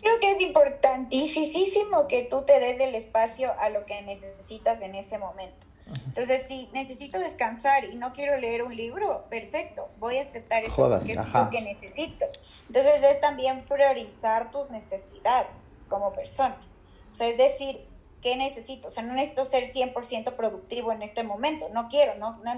Creo 0.01 0.19
que 0.19 0.31
es 0.31 0.41
importantísimo 0.41 2.07
que 2.07 2.27
tú 2.29 2.43
te 2.45 2.59
des 2.59 2.79
el 2.79 2.93
espacio 2.95 3.51
a 3.59 3.69
lo 3.69 3.85
que 3.85 4.01
necesitas 4.01 4.81
en 4.81 4.95
ese 4.95 5.17
momento. 5.17 5.65
Entonces, 6.07 6.45
si 6.47 6.67
necesito 6.73 7.19
descansar 7.19 7.85
y 7.85 7.95
no 7.95 8.11
quiero 8.13 8.37
leer 8.37 8.63
un 8.63 8.75
libro, 8.75 9.25
perfecto, 9.29 9.89
voy 9.99 10.17
a 10.17 10.23
aceptar 10.23 10.63
eso 10.63 10.75
porque 10.75 11.13
es 11.13 11.33
lo 11.33 11.49
que 11.49 11.61
necesito. 11.61 12.25
Entonces, 12.67 13.03
es 13.03 13.21
también 13.21 13.63
priorizar 13.65 14.51
tus 14.51 14.69
necesidades 14.71 15.47
como 15.87 16.11
persona. 16.13 16.57
O 17.11 17.15
sea, 17.15 17.27
es 17.27 17.37
decir, 17.37 17.85
¿qué 18.21 18.35
necesito? 18.35 18.87
O 18.87 18.91
sea, 18.91 19.03
no 19.03 19.13
necesito 19.13 19.45
ser 19.45 19.71
100% 19.71 20.35
productivo 20.35 20.91
en 20.91 21.01
este 21.01 21.23
momento, 21.23 21.69
no 21.69 21.89
quiero, 21.89 22.15
no, 22.15 22.37
no, 22.43 22.53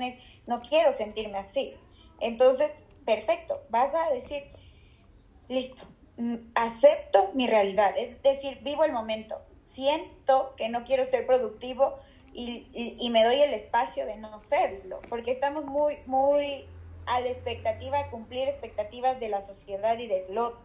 no 0.46 0.62
quiero 0.62 0.96
sentirme 0.96 1.38
así. 1.38 1.76
Entonces, 2.20 2.72
perfecto, 3.06 3.62
vas 3.70 3.94
a 3.94 4.10
decir, 4.12 4.44
listo, 5.48 5.84
mm, 6.18 6.36
acepto 6.56 7.32
mi 7.34 7.48
realidad, 7.48 7.94
es 7.98 8.22
decir, 8.22 8.60
vivo 8.64 8.84
el 8.84 8.92
momento, 8.92 9.42
siento 9.66 10.54
que 10.58 10.70
no 10.70 10.84
quiero 10.84 11.04
ser 11.06 11.26
productivo 11.26 12.00
y, 12.34 12.68
y, 13.00 13.10
me 13.10 13.24
doy 13.24 13.42
el 13.42 13.54
espacio 13.54 14.06
de 14.06 14.18
no 14.18 14.40
serlo, 14.42 15.00
porque 15.10 15.32
estamos 15.32 15.66
muy, 15.66 15.98
muy 16.06 16.66
a 17.08 17.20
la 17.20 17.30
expectativa, 17.30 18.04
de 18.04 18.10
cumplir 18.12 18.48
expectativas 18.48 19.20
de 19.20 19.30
la 19.30 19.42
sociedad 19.42 19.98
y 19.98 20.08
del 20.08 20.38
otro. 20.38 20.64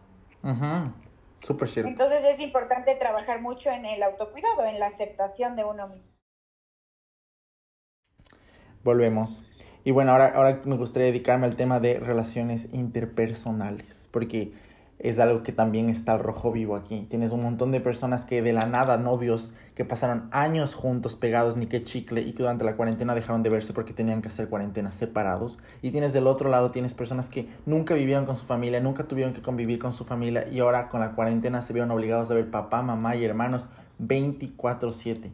Súper 1.45 1.69
cierto. 1.69 1.89
Entonces 1.89 2.23
es 2.23 2.39
importante 2.39 2.95
trabajar 2.95 3.41
mucho 3.41 3.69
en 3.69 3.85
el 3.85 4.01
autocuidado, 4.01 4.65
en 4.65 4.79
la 4.79 4.87
aceptación 4.87 5.55
de 5.55 5.65
uno 5.65 5.87
mismo. 5.87 6.13
Volvemos. 8.83 9.45
Y 9.83 9.91
bueno, 9.91 10.11
ahora, 10.13 10.33
ahora 10.35 10.61
me 10.65 10.77
gustaría 10.77 11.07
dedicarme 11.07 11.45
al 11.45 11.57
tema 11.57 11.79
de 11.79 11.99
relaciones 11.99 12.69
interpersonales, 12.71 14.07
porque 14.11 14.53
es 14.99 15.19
algo 15.19 15.43
que 15.43 15.51
también 15.51 15.89
está 15.89 16.13
al 16.13 16.19
rojo 16.19 16.51
vivo 16.51 16.75
aquí. 16.75 17.05
Tienes 17.09 17.31
un 17.31 17.43
montón 17.43 17.71
de 17.71 17.81
personas 17.81 18.25
que 18.25 18.41
de 18.41 18.53
la 18.53 18.65
nada, 18.65 18.97
novios, 18.97 19.51
que 19.75 19.83
pasaron 19.83 20.29
años 20.31 20.75
juntos, 20.75 21.15
pegados, 21.15 21.57
ni 21.57 21.67
que 21.67 21.83
chicle, 21.83 22.21
y 22.21 22.33
que 22.33 22.43
durante 22.43 22.63
la 22.63 22.75
cuarentena 22.75 23.15
dejaron 23.15 23.43
de 23.43 23.49
verse 23.49 23.73
porque 23.73 23.93
tenían 23.93 24.21
que 24.21 24.29
hacer 24.29 24.47
cuarentenas 24.47 24.95
separados. 24.95 25.59
Y 25.81 25.91
tienes 25.91 26.13
del 26.13 26.27
otro 26.27 26.49
lado, 26.49 26.71
tienes 26.71 26.93
personas 26.93 27.27
que 27.27 27.47
nunca 27.65 27.95
vivieron 27.95 28.25
con 28.25 28.35
su 28.35 28.45
familia, 28.45 28.79
nunca 28.79 29.03
tuvieron 29.05 29.33
que 29.33 29.41
convivir 29.41 29.79
con 29.79 29.93
su 29.93 30.05
familia, 30.05 30.47
y 30.49 30.59
ahora 30.59 30.89
con 30.89 31.01
la 31.01 31.11
cuarentena 31.11 31.61
se 31.61 31.73
vieron 31.73 31.91
obligados 31.91 32.31
a 32.31 32.35
ver 32.35 32.49
papá, 32.49 32.81
mamá 32.81 33.15
y 33.15 33.25
hermanos 33.25 33.65
24/7. 33.99 35.31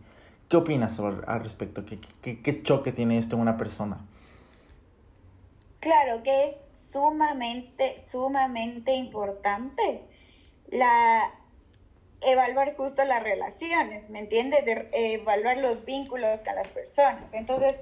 ¿Qué 0.48 0.58
opinas 0.58 1.00
al 1.00 1.44
respecto? 1.44 1.86
¿Qué, 1.86 2.00
qué, 2.22 2.42
qué 2.42 2.64
choque 2.64 2.92
tiene 2.92 3.20
esto 3.20 3.36
en 3.36 3.42
una 3.44 3.56
persona? 3.56 4.00
Claro 5.80 6.24
que 6.24 6.50
es 6.50 6.56
sumamente, 6.92 7.98
sumamente 8.12 8.94
importante 8.94 10.02
la 10.70 11.34
evaluar 12.22 12.76
justo 12.76 13.04
las 13.06 13.24
relaciones, 13.24 14.10
¿me 14.10 14.20
entiendes? 14.20 14.66
De, 14.66 14.90
evaluar 14.92 15.58
los 15.58 15.86
vínculos 15.86 16.42
con 16.42 16.56
las 16.56 16.68
personas. 16.68 17.34
Entonces, 17.34 17.78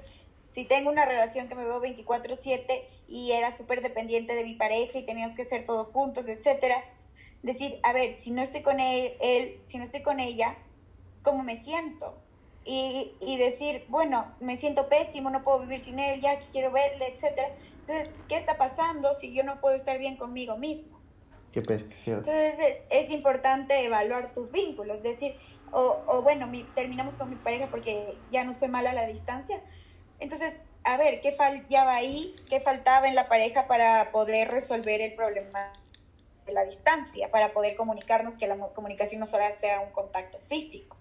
si 0.54 0.64
tengo 0.64 0.90
una 0.90 1.04
relación 1.04 1.48
que 1.48 1.54
me 1.54 1.64
veo 1.64 1.80
24/7 1.80 2.88
y 3.08 3.32
era 3.32 3.56
súper 3.56 3.82
dependiente 3.82 4.34
de 4.34 4.44
mi 4.44 4.54
pareja 4.54 4.98
y 4.98 5.06
teníamos 5.06 5.34
que 5.34 5.42
hacer 5.42 5.64
todo 5.64 5.86
juntos, 5.86 6.28
etcétera, 6.28 6.84
decir, 7.42 7.78
a 7.82 7.92
ver, 7.92 8.14
si 8.14 8.30
no 8.30 8.42
estoy 8.42 8.62
con 8.62 8.80
él, 8.80 9.14
él, 9.20 9.60
si 9.66 9.78
no 9.78 9.84
estoy 9.84 10.02
con 10.02 10.20
ella, 10.20 10.56
¿cómo 11.22 11.42
me 11.42 11.62
siento? 11.62 12.20
Y, 12.70 13.14
y 13.20 13.38
decir, 13.38 13.86
bueno, 13.88 14.34
me 14.40 14.58
siento 14.58 14.90
pésimo, 14.90 15.30
no 15.30 15.42
puedo 15.42 15.60
vivir 15.60 15.80
sin 15.80 15.98
él, 15.98 16.20
ya 16.20 16.38
quiero 16.52 16.70
verle, 16.70 17.14
etcétera. 17.14 17.48
Entonces, 17.80 18.10
¿qué 18.28 18.36
está 18.36 18.58
pasando 18.58 19.14
si 19.14 19.32
yo 19.32 19.42
no 19.42 19.58
puedo 19.62 19.74
estar 19.74 19.98
bien 19.98 20.16
conmigo 20.16 20.58
mismo? 20.58 21.00
Qué 21.50 21.62
peste, 21.62 21.94
¿cierto? 21.94 22.30
Entonces, 22.30 22.82
es, 22.90 23.10
importante 23.10 23.82
evaluar 23.82 24.34
tus 24.34 24.52
vínculos, 24.52 25.02
decir, 25.02 25.34
o, 25.72 26.02
o 26.06 26.20
bueno, 26.20 26.46
mi, 26.46 26.64
terminamos 26.74 27.14
con 27.14 27.30
mi 27.30 27.36
pareja 27.36 27.68
porque 27.68 28.18
ya 28.30 28.44
nos 28.44 28.58
fue 28.58 28.68
mal 28.68 28.86
a 28.86 28.92
la 28.92 29.06
distancia. 29.06 29.62
Entonces, 30.20 30.52
a 30.84 30.96
ver, 30.96 31.20
¿qué 31.20 31.32
fallaba 31.32 31.94
ahí? 31.94 32.36
¿Qué 32.48 32.60
faltaba 32.60 33.08
en 33.08 33.14
la 33.14 33.28
pareja 33.28 33.66
para 33.66 34.10
poder 34.12 34.50
resolver 34.50 35.00
el 35.00 35.14
problema 35.14 35.72
de 36.44 36.52
la 36.52 36.64
distancia? 36.64 37.30
Para 37.30 37.52
poder 37.52 37.76
comunicarnos, 37.76 38.36
que 38.36 38.46
la 38.46 38.56
comunicación 38.74 39.20
no 39.20 39.26
solo 39.26 39.44
sea 39.58 39.80
un 39.80 39.90
contacto 39.92 40.38
físico. 40.40 40.98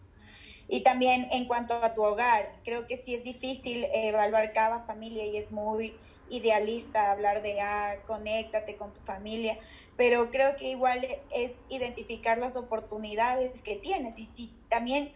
Y 0.68 0.82
también 0.82 1.28
en 1.32 1.46
cuanto 1.46 1.74
a 1.76 1.94
tu 1.94 2.04
hogar, 2.04 2.52
creo 2.64 2.88
que 2.88 2.98
sí 2.98 3.16
es 3.16 3.24
difícil 3.24 3.86
evaluar 3.94 4.52
cada 4.54 4.82
familia 4.82 5.26
y 5.26 5.38
es 5.38 5.50
muy 5.52 5.96
idealista 6.30 7.12
hablar 7.12 7.42
de, 7.42 7.62
ah, 7.62 7.96
conéctate 8.06 8.76
con 8.76 8.94
tu 8.94 9.00
familia, 9.02 9.58
pero 9.96 10.30
creo 10.30 10.58
que 10.58 10.70
igual 10.70 11.08
es 11.34 11.52
identificar 11.70 12.38
las 12.38 12.58
oportunidades 12.58 13.62
que 13.62 13.76
tienes. 13.76 14.18
Y 14.20 14.26
si 14.36 14.54
también 14.70 15.14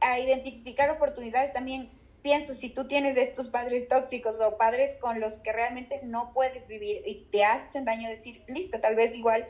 a 0.00 0.18
identificar 0.18 0.90
oportunidades 0.90 1.52
también 1.52 1.90
pienso 2.22 2.54
si 2.54 2.68
tú 2.68 2.88
tienes 2.88 3.16
estos 3.16 3.48
padres 3.48 3.88
tóxicos 3.88 4.40
o 4.40 4.56
padres 4.56 4.96
con 5.00 5.20
los 5.20 5.34
que 5.34 5.52
realmente 5.52 6.00
no 6.02 6.32
puedes 6.32 6.66
vivir 6.66 7.02
y 7.06 7.26
te 7.30 7.44
hacen 7.44 7.84
daño 7.84 8.08
decir, 8.08 8.42
listo, 8.48 8.80
tal 8.80 8.96
vez 8.96 9.14
igual 9.14 9.46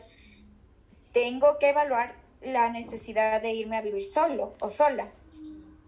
tengo 1.12 1.59
que 1.59 1.71
evaluar 1.71 2.14
la 2.47 2.71
necesidad 2.71 3.43
de 3.43 3.53
irme 3.53 3.76
a 3.76 3.83
vivir 3.83 4.07
solo 4.07 4.55
o 4.61 4.71
sola. 4.71 5.09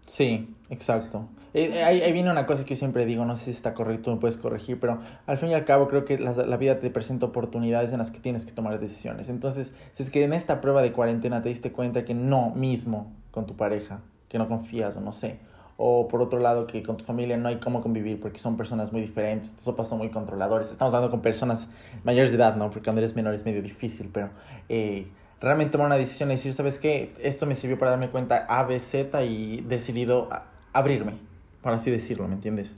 Sí, 0.05 0.55
exacto. 0.69 1.27
Eh, 1.53 1.69
eh, 1.73 1.83
ahí, 1.83 2.11
viene 2.11 2.31
una 2.31 2.45
cosa 2.45 2.63
que 2.63 2.75
yo 2.75 2.79
siempre 2.79 3.05
digo, 3.05 3.25
no 3.25 3.35
sé 3.35 3.45
si 3.45 3.51
está 3.51 3.73
correcto, 3.73 4.11
me 4.11 4.17
puedes 4.17 4.37
corregir, 4.37 4.79
pero 4.79 4.99
al 5.25 5.37
fin 5.37 5.49
y 5.49 5.53
al 5.53 5.65
cabo 5.65 5.87
creo 5.87 6.05
que 6.05 6.17
la, 6.19 6.57
vida 6.57 6.79
te 6.79 6.89
presenta 6.89 7.27
oportunidades 7.27 7.91
en 7.91 7.97
las 7.97 8.11
que 8.11 8.19
tienes 8.19 8.45
que 8.45 8.51
tomar 8.51 8.79
decisiones. 8.79 9.29
Entonces, 9.29 9.71
si 9.95 10.03
es 10.03 10.09
que 10.09 10.23
en 10.23 10.33
esta 10.33 10.61
prueba 10.61 10.81
de 10.81 10.91
cuarentena 10.91 11.41
te 11.41 11.49
diste 11.49 11.71
cuenta 11.71 12.05
que 12.05 12.13
no 12.13 12.51
mismo 12.51 13.11
con 13.31 13.45
tu 13.45 13.55
pareja, 13.55 14.01
que 14.29 14.37
no 14.37 14.47
confías 14.47 14.95
o 14.97 15.01
no 15.01 15.11
sé, 15.11 15.39
o 15.77 16.07
por 16.07 16.21
otro 16.21 16.39
lado 16.39 16.67
que 16.67 16.83
con 16.83 16.97
tu 16.97 17.05
familia 17.05 17.37
no 17.37 17.47
hay 17.47 17.57
cómo 17.57 17.81
convivir 17.81 18.19
porque 18.19 18.37
son 18.37 18.57
personas 18.57 18.91
muy 18.91 19.01
diferentes, 19.01 19.55
tus 19.55 19.63
papás 19.63 19.87
son 19.87 19.99
muy 19.99 20.09
controladores, 20.09 20.71
estamos 20.71 20.93
hablando 20.93 21.09
con 21.09 21.21
personas 21.21 21.67
mayores 22.03 22.31
de 22.31 22.37
edad, 22.37 22.55
¿no? 22.55 22.69
Porque 22.69 22.83
cuando 22.83 22.99
eres 22.99 23.15
menor 23.15 23.33
es 23.33 23.45
medio 23.45 23.61
difícil, 23.61 24.09
pero... 24.11 24.29
Eh, 24.67 25.07
realmente 25.41 25.71
tomar 25.71 25.87
una 25.87 25.97
decisión 25.97 26.29
y 26.29 26.35
decir, 26.35 26.53
¿sabes 26.53 26.79
qué? 26.79 27.13
Esto 27.21 27.45
me 27.45 27.55
sirvió 27.55 27.79
para 27.79 27.91
darme 27.91 28.09
cuenta 28.09 28.45
A, 28.47 28.63
B, 28.63 28.79
Z 28.79 29.23
y 29.23 29.61
decidido 29.61 30.29
abrirme, 30.73 31.17
por 31.61 31.73
así 31.73 31.89
decirlo, 31.91 32.27
¿me 32.27 32.35
entiendes? 32.35 32.77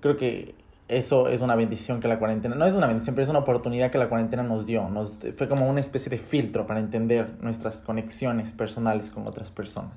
Creo 0.00 0.16
que 0.16 0.54
eso 0.88 1.28
es 1.28 1.40
una 1.40 1.56
bendición 1.56 2.00
que 2.00 2.08
la 2.08 2.18
cuarentena, 2.18 2.54
no 2.54 2.64
es 2.64 2.74
una 2.74 2.86
bendición, 2.86 3.14
pero 3.14 3.24
es 3.24 3.28
una 3.28 3.40
oportunidad 3.40 3.90
que 3.90 3.98
la 3.98 4.08
cuarentena 4.08 4.42
nos 4.42 4.66
dio, 4.66 4.88
nos, 4.88 5.18
fue 5.36 5.48
como 5.48 5.68
una 5.68 5.80
especie 5.80 6.10
de 6.10 6.18
filtro 6.18 6.66
para 6.66 6.80
entender 6.80 7.30
nuestras 7.40 7.80
conexiones 7.80 8.52
personales 8.52 9.10
con 9.10 9.26
otras 9.26 9.50
personas. 9.50 9.92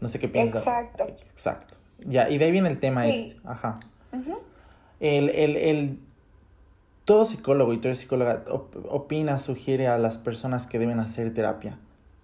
No 0.00 0.08
sé 0.08 0.18
qué 0.18 0.28
piensas. 0.28 0.66
Exacto. 0.66 1.06
Exacto. 1.30 1.78
Ya, 2.00 2.28
y 2.28 2.38
de 2.38 2.44
ahí 2.44 2.50
viene 2.50 2.68
el 2.68 2.78
tema. 2.78 3.06
Este. 3.06 3.36
Ajá. 3.44 3.80
el, 5.00 5.30
el, 5.30 5.56
el 5.56 5.98
todo 7.06 7.24
psicólogo 7.24 7.72
y 7.72 7.78
toda 7.78 7.94
psicóloga 7.94 8.44
opina, 8.90 9.38
sugiere 9.38 9.86
a 9.86 9.96
las 9.96 10.18
personas 10.18 10.66
que 10.66 10.78
deben 10.80 10.98
hacer 10.98 11.32
terapia. 11.32 11.78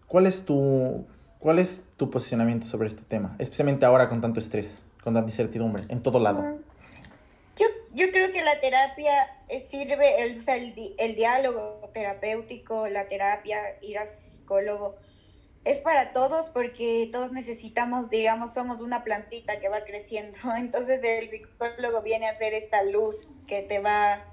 ¿Cuál 0.08 0.26
es 0.26 0.44
tu, 0.44 1.06
cuál 1.38 1.60
es 1.60 1.84
tu 1.96 2.10
posicionamiento 2.10 2.66
sobre 2.66 2.88
este 2.88 3.02
tema? 3.02 3.36
Especialmente 3.38 3.86
ahora 3.86 4.08
con 4.08 4.20
tanto 4.20 4.40
estrés, 4.40 4.82
con 5.02 5.14
tanta 5.14 5.30
incertidumbre, 5.30 5.84
en 5.88 6.02
todo 6.02 6.18
lado. 6.18 6.58
Yo, 7.56 7.66
yo 7.94 8.10
creo 8.10 8.32
que 8.32 8.42
la 8.42 8.58
terapia 8.58 9.14
eh, 9.48 9.66
sirve, 9.70 10.24
el, 10.24 10.42
el, 10.48 10.94
el 10.98 11.14
diálogo 11.14 11.88
terapéutico, 11.94 12.88
la 12.88 13.06
terapia, 13.06 13.58
ir 13.82 13.98
al 13.98 14.08
psicólogo, 14.30 14.96
es 15.64 15.78
para 15.78 16.12
todos 16.12 16.46
porque 16.46 17.08
todos 17.12 17.30
necesitamos, 17.30 18.10
digamos, 18.10 18.52
somos 18.52 18.80
una 18.80 19.04
plantita 19.04 19.60
que 19.60 19.68
va 19.68 19.84
creciendo. 19.84 20.36
Entonces 20.56 21.00
el 21.04 21.30
psicólogo 21.30 22.02
viene 22.02 22.26
a 22.26 22.36
ser 22.36 22.52
esta 22.52 22.82
luz 22.82 23.32
que 23.46 23.62
te 23.62 23.78
va 23.78 24.24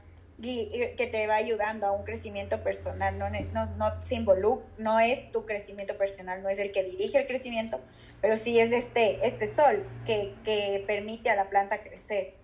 que 0.41 1.09
te 1.11 1.27
va 1.27 1.35
ayudando 1.35 1.85
a 1.85 1.91
un 1.91 2.05
crecimiento 2.05 2.63
personal, 2.63 3.19
no, 3.19 3.29
no, 3.29 3.65
no, 3.75 4.01
se 4.01 4.19
no 4.77 4.99
es 4.99 5.31
tu 5.31 5.45
crecimiento 5.45 5.97
personal, 5.97 6.41
no 6.41 6.49
es 6.49 6.59
el 6.59 6.71
que 6.71 6.83
dirige 6.83 7.17
el 7.17 7.27
crecimiento, 7.27 7.81
pero 8.21 8.37
sí 8.37 8.59
es 8.59 8.71
este, 8.71 9.25
este 9.27 9.53
sol 9.53 9.85
que, 10.05 10.33
que 10.45 10.83
permite 10.87 11.29
a 11.29 11.35
la 11.35 11.49
planta 11.49 11.81
crecer. 11.81 12.35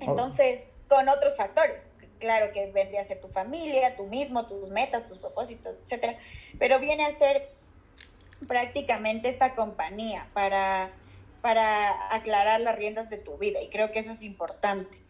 Entonces, 0.00 0.62
con 0.88 1.08
otros 1.08 1.36
factores. 1.36 1.90
Claro 2.18 2.52
que 2.52 2.66
vendría 2.72 3.02
a 3.02 3.04
ser 3.04 3.20
tu 3.20 3.28
familia, 3.28 3.94
tú 3.94 4.04
mismo, 4.06 4.44
tus 4.46 4.68
metas, 4.68 5.06
tus 5.06 5.18
propósitos, 5.18 5.76
etcétera. 5.82 6.18
Pero 6.58 6.80
viene 6.80 7.06
a 7.06 7.16
ser 7.16 7.50
prácticamente 8.46 9.28
esta 9.28 9.54
compañía 9.54 10.28
para, 10.34 10.90
para 11.40 12.14
aclarar 12.14 12.60
las 12.60 12.76
riendas 12.76 13.08
de 13.08 13.18
tu 13.18 13.38
vida. 13.38 13.62
Y 13.62 13.68
creo 13.68 13.92
que 13.92 14.00
eso 14.00 14.10
es 14.10 14.22
importante 14.22 15.07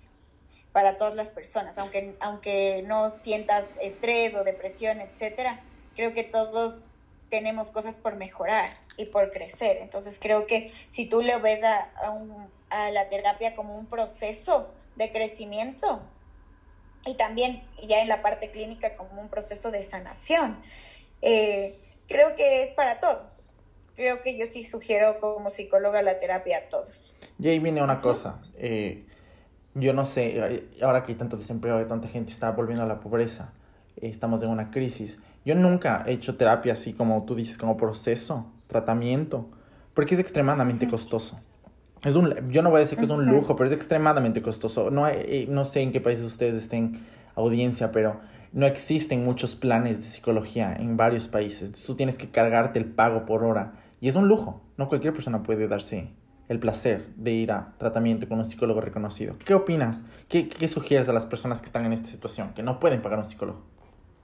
para 0.72 0.96
todas 0.96 1.14
las 1.14 1.28
personas, 1.28 1.76
aunque, 1.78 2.14
aunque 2.20 2.84
no 2.86 3.10
sientas 3.10 3.66
estrés 3.80 4.34
o 4.34 4.44
depresión, 4.44 5.00
etcétera, 5.00 5.60
creo 5.96 6.12
que 6.12 6.24
todos 6.24 6.80
tenemos 7.30 7.68
cosas 7.68 7.96
por 7.96 8.16
mejorar 8.16 8.70
y 8.96 9.06
por 9.06 9.30
crecer. 9.30 9.78
Entonces 9.80 10.18
creo 10.20 10.46
que 10.46 10.72
si 10.88 11.06
tú 11.06 11.22
le 11.22 11.38
ves 11.38 11.62
a, 11.64 11.90
a, 12.70 12.90
la 12.90 13.08
terapia 13.08 13.54
como 13.54 13.76
un 13.76 13.86
proceso 13.86 14.68
de 14.96 15.12
crecimiento 15.12 16.00
y 17.04 17.14
también 17.14 17.62
ya 17.82 18.00
en 18.00 18.08
la 18.08 18.22
parte 18.22 18.50
clínica 18.50 18.96
como 18.96 19.20
un 19.20 19.28
proceso 19.28 19.70
de 19.70 19.82
sanación, 19.82 20.58
eh, 21.22 21.78
creo 22.08 22.34
que 22.34 22.62
es 22.62 22.72
para 22.72 23.00
todos. 23.00 23.50
Creo 23.96 24.22
que 24.22 24.36
yo 24.36 24.46
sí 24.46 24.64
sugiero 24.64 25.18
como 25.18 25.50
psicóloga 25.50 26.02
la 26.02 26.18
terapia 26.18 26.58
a 26.58 26.68
todos. 26.68 27.14
Y 27.38 27.48
ahí 27.48 27.58
viene 27.58 27.82
una 27.82 28.00
cosa. 28.00 28.40
Eh, 28.56 29.04
yo 29.78 29.92
no 29.92 30.04
sé, 30.04 30.68
ahora 30.82 31.02
que 31.02 31.12
hay 31.12 31.18
tanto 31.18 31.36
desempleo, 31.36 31.84
tanta 31.86 32.08
gente 32.08 32.32
está 32.32 32.50
volviendo 32.50 32.84
a 32.84 32.86
la 32.86 33.00
pobreza, 33.00 33.52
estamos 33.96 34.42
en 34.42 34.50
una 34.50 34.70
crisis. 34.70 35.18
Yo 35.44 35.54
nunca 35.54 36.04
he 36.06 36.12
hecho 36.12 36.36
terapia 36.36 36.72
así 36.72 36.92
como 36.92 37.24
tú 37.24 37.34
dices, 37.34 37.58
como 37.58 37.76
proceso, 37.76 38.46
tratamiento, 38.66 39.48
porque 39.94 40.14
es 40.14 40.20
extremadamente 40.20 40.88
costoso. 40.88 41.38
Es 42.04 42.14
un, 42.14 42.50
yo 42.50 42.62
no 42.62 42.70
voy 42.70 42.78
a 42.78 42.80
decir 42.80 42.98
que 42.98 43.04
es 43.04 43.10
un 43.10 43.26
lujo, 43.26 43.56
pero 43.56 43.66
es 43.66 43.72
extremadamente 43.74 44.40
costoso. 44.42 44.90
No, 44.90 45.08
eh, 45.08 45.46
no 45.48 45.64
sé 45.64 45.80
en 45.80 45.90
qué 45.90 46.00
países 46.00 46.24
ustedes 46.24 46.54
estén 46.54 47.00
audiencia, 47.34 47.90
pero 47.90 48.20
no 48.52 48.66
existen 48.66 49.24
muchos 49.24 49.56
planes 49.56 49.98
de 49.98 50.04
psicología 50.04 50.76
en 50.78 50.96
varios 50.96 51.28
países. 51.28 51.72
Tú 51.72 51.96
tienes 51.96 52.16
que 52.16 52.30
cargarte 52.30 52.78
el 52.78 52.86
pago 52.86 53.26
por 53.26 53.44
hora 53.44 53.72
y 54.00 54.08
es 54.08 54.16
un 54.16 54.28
lujo. 54.28 54.60
No 54.76 54.88
cualquier 54.88 55.12
persona 55.12 55.42
puede 55.42 55.66
darse 55.66 56.08
el 56.48 56.58
placer 56.58 57.06
de 57.16 57.32
ir 57.32 57.52
a 57.52 57.74
tratamiento 57.78 58.28
con 58.28 58.38
un 58.38 58.46
psicólogo 58.46 58.80
reconocido. 58.80 59.36
¿Qué 59.44 59.54
opinas? 59.54 60.02
¿Qué, 60.28 60.48
qué 60.48 60.68
sugieres 60.68 61.08
a 61.08 61.12
las 61.12 61.26
personas 61.26 61.60
que 61.60 61.66
están 61.66 61.84
en 61.84 61.92
esta 61.92 62.08
situación, 62.08 62.54
que 62.54 62.62
no 62.62 62.80
pueden 62.80 63.02
pagar 63.02 63.18
un 63.18 63.26
psicólogo? 63.26 63.62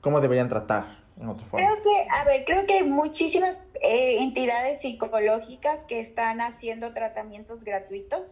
¿Cómo 0.01 0.21
deberían 0.21 0.49
tratar 0.49 1.05
en 1.21 1.29
otra 1.29 1.47
forma? 1.47 1.67
Creo 1.67 1.83
que, 1.83 2.09
a 2.11 2.25
ver, 2.25 2.45
creo 2.45 2.67
que 2.67 2.75
hay 2.75 2.85
muchísimas 2.85 3.59
eh, 3.83 4.23
entidades 4.23 4.81
psicológicas 4.81 5.85
que 5.85 6.01
están 6.01 6.41
haciendo 6.41 6.93
tratamientos 6.93 7.65
gratuitos. 7.65 8.31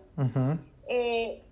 eh, 0.89 1.43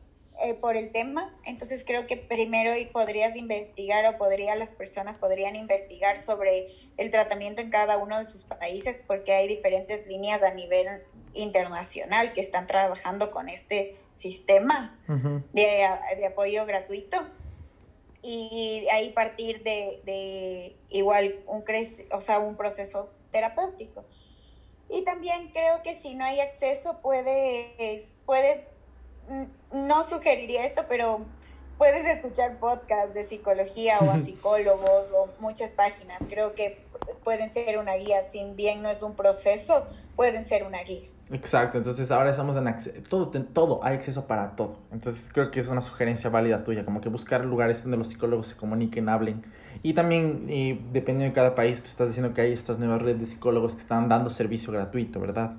eh, 0.43 0.55
por 0.55 0.77
el 0.77 0.93
tema. 0.93 1.35
Entonces 1.45 1.85
creo 1.87 2.07
que 2.07 2.17
primero 2.17 2.73
podrías 2.93 3.37
investigar 3.37 4.07
o 4.07 4.19
podría 4.19 4.57
las 4.57 4.73
personas 4.73 5.17
podrían 5.17 5.57
investigar 5.57 6.19
sobre 6.19 6.69
el 6.97 7.11
tratamiento 7.11 7.61
en 7.61 7.71
cada 7.71 7.99
uno 7.99 8.19
de 8.19 8.25
sus 8.25 8.43
países 8.45 9.05
porque 9.07 9.33
hay 9.33 9.49
diferentes 9.49 10.07
líneas 10.07 10.43
a 10.43 10.53
nivel 10.55 10.87
internacional 11.35 12.33
que 12.33 12.41
están 12.41 12.67
trabajando 12.67 13.31
con 13.31 13.49
este 13.49 13.97
sistema 14.15 14.99
de, 15.53 15.89
de, 16.17 16.27
apoyo 16.27 16.67
gratuito 16.67 17.19
y 18.23 18.87
ahí 18.93 19.11
partir 19.11 19.63
de, 19.63 20.01
de 20.05 20.77
igual 20.91 21.41
un 21.47 21.65
o 22.13 22.21
sea, 22.21 22.39
un 22.39 22.57
proceso 22.57 23.11
terapéutico. 23.31 24.05
Y 24.89 25.05
también 25.05 25.51
creo 25.53 25.83
que 25.83 26.01
si 26.01 26.15
no 26.15 26.25
hay 26.25 26.41
acceso 26.41 26.99
puedes, 27.01 28.05
puedes 28.27 28.61
no 29.73 30.05
sugeriría 30.05 30.65
esto, 30.67 30.85
pero 30.89 31.21
puedes 31.79 32.05
escuchar 32.07 32.59
podcasts 32.59 33.15
de 33.15 33.25
psicología 33.25 33.99
o 34.01 34.11
a 34.11 34.23
psicólogos 34.23 35.07
o 35.15 35.29
muchas 35.41 35.71
páginas. 35.71 36.21
Creo 36.29 36.55
que 36.55 36.85
pueden 37.25 37.53
ser 37.53 37.79
una 37.79 37.95
guía, 37.95 38.23
si 38.31 38.45
bien 38.55 38.83
no 38.83 38.91
es 38.91 39.03
un 39.03 39.15
proceso, 39.15 39.87
pueden 40.17 40.45
ser 40.45 40.65
una 40.65 40.83
guía. 40.83 41.09
Exacto, 41.33 41.79
entonces 41.79 42.11
ahora 42.11 42.31
estamos 42.31 42.57
en 42.57 42.67
acceso, 42.67 43.01
todo, 43.09 43.29
todo, 43.29 43.85
hay 43.85 43.95
acceso 43.95 44.27
para 44.27 44.57
todo. 44.57 44.79
Entonces 44.91 45.31
creo 45.33 45.53
que 45.53 45.61
es 45.61 45.69
una 45.69 45.81
sugerencia 45.81 46.29
válida 46.29 46.65
tuya, 46.65 46.85
como 46.85 47.01
que 47.01 47.09
buscar 47.09 47.45
lugares 47.45 47.83
donde 47.83 47.97
los 47.97 48.09
psicólogos 48.09 48.49
se 48.49 48.57
comuniquen, 48.57 49.09
hablen. 49.09 49.45
Y 49.85 49.95
también, 49.95 50.47
y 50.49 50.75
dependiendo 50.93 51.27
de 51.27 51.33
cada 51.33 51.55
país, 51.55 51.81
tú 51.83 51.89
estás 51.89 52.09
diciendo 52.09 52.35
que 52.35 52.41
hay 52.41 52.53
estas 52.53 52.79
nuevas 52.81 53.01
redes 53.01 53.21
de 53.21 53.27
psicólogos 53.27 53.77
que 53.77 53.83
están 53.83 54.09
dando 54.09 54.29
servicio 54.29 54.73
gratuito, 54.73 55.21
¿verdad? 55.21 55.53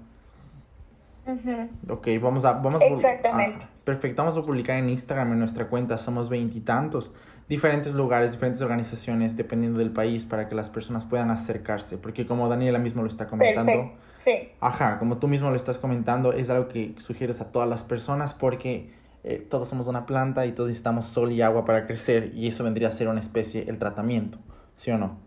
Ok, 1.89 2.07
vamos 2.21 2.43
a... 2.43 2.51
Vamos 2.51 2.81
Exactamente. 2.81 3.65
Perfecto, 3.83 4.21
vamos 4.21 4.37
a 4.37 4.41
publicar 4.41 4.77
en 4.77 4.89
Instagram, 4.89 5.33
en 5.33 5.39
nuestra 5.39 5.67
cuenta, 5.67 5.97
somos 5.97 6.29
veintitantos, 6.29 7.11
diferentes 7.49 7.93
lugares, 7.93 8.31
diferentes 8.31 8.61
organizaciones, 8.61 9.35
dependiendo 9.35 9.79
del 9.79 9.91
país, 9.91 10.25
para 10.25 10.47
que 10.47 10.55
las 10.55 10.69
personas 10.69 11.05
puedan 11.05 11.31
acercarse, 11.31 11.97
porque 11.97 12.25
como 12.25 12.47
Daniela 12.47 12.79
mismo 12.79 13.01
lo 13.01 13.07
está 13.07 13.27
comentando, 13.27 13.93
sí. 14.25 14.49
ajá, 14.59 14.99
como 14.99 15.17
tú 15.17 15.27
mismo 15.27 15.49
lo 15.49 15.55
estás 15.55 15.77
comentando, 15.77 16.33
es 16.33 16.49
algo 16.49 16.67
que 16.67 16.95
sugieres 16.99 17.41
a 17.41 17.51
todas 17.51 17.67
las 17.67 17.83
personas 17.83 18.33
porque 18.33 18.91
eh, 19.23 19.37
todos 19.37 19.69
somos 19.69 19.87
una 19.87 20.05
planta 20.05 20.45
y 20.45 20.51
todos 20.51 20.69
necesitamos 20.69 21.05
sol 21.05 21.31
y 21.31 21.41
agua 21.41 21.65
para 21.65 21.85
crecer 21.85 22.31
y 22.33 22.47
eso 22.47 22.63
vendría 22.63 22.87
a 22.87 22.91
ser 22.91 23.07
una 23.07 23.19
especie, 23.19 23.65
el 23.67 23.77
tratamiento, 23.77 24.39
¿sí 24.77 24.91
o 24.91 24.97
no? 24.97 25.17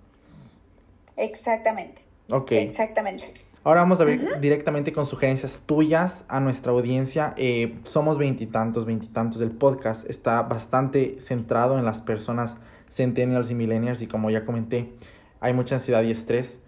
Exactamente. 1.16 2.02
Ok. 2.30 2.52
Exactamente. 2.52 3.32
Ahora 3.66 3.80
vamos 3.80 3.98
a 4.02 4.04
ver 4.04 4.40
directamente 4.42 4.92
con 4.92 5.06
sugerencias 5.06 5.58
tuyas 5.64 6.26
a 6.28 6.38
nuestra 6.38 6.72
audiencia. 6.72 7.32
Eh, 7.38 7.78
somos 7.84 8.18
veintitantos, 8.18 8.84
veintitantos 8.84 9.40
del 9.40 9.52
podcast. 9.52 10.04
Está 10.08 10.42
bastante 10.42 11.16
centrado 11.20 11.78
en 11.78 11.86
las 11.86 12.02
personas 12.02 12.58
centennials 12.90 13.50
y 13.50 13.54
millennials 13.54 14.02
y 14.02 14.06
como 14.06 14.28
ya 14.28 14.44
comenté, 14.44 14.92
hay 15.40 15.54
mucha 15.54 15.76
ansiedad 15.76 16.02
y 16.02 16.10
estrés. 16.10 16.58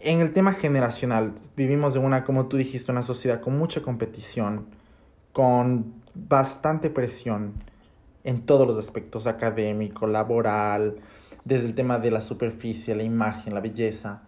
En 0.00 0.18
el 0.18 0.32
tema 0.32 0.54
generacional, 0.54 1.34
vivimos 1.56 1.94
en 1.94 2.04
una, 2.04 2.24
como 2.24 2.46
tú 2.46 2.56
dijiste, 2.56 2.90
una 2.90 3.02
sociedad 3.02 3.40
con 3.40 3.56
mucha 3.56 3.80
competición, 3.80 4.66
con 5.32 6.02
bastante 6.14 6.90
presión 6.90 7.52
en 8.24 8.42
todos 8.44 8.66
los 8.66 8.76
aspectos, 8.76 9.28
académico, 9.28 10.08
laboral, 10.08 10.96
desde 11.44 11.66
el 11.66 11.76
tema 11.76 12.00
de 12.00 12.10
la 12.10 12.20
superficie, 12.20 12.96
la 12.96 13.04
imagen, 13.04 13.54
la 13.54 13.60
belleza. 13.60 14.22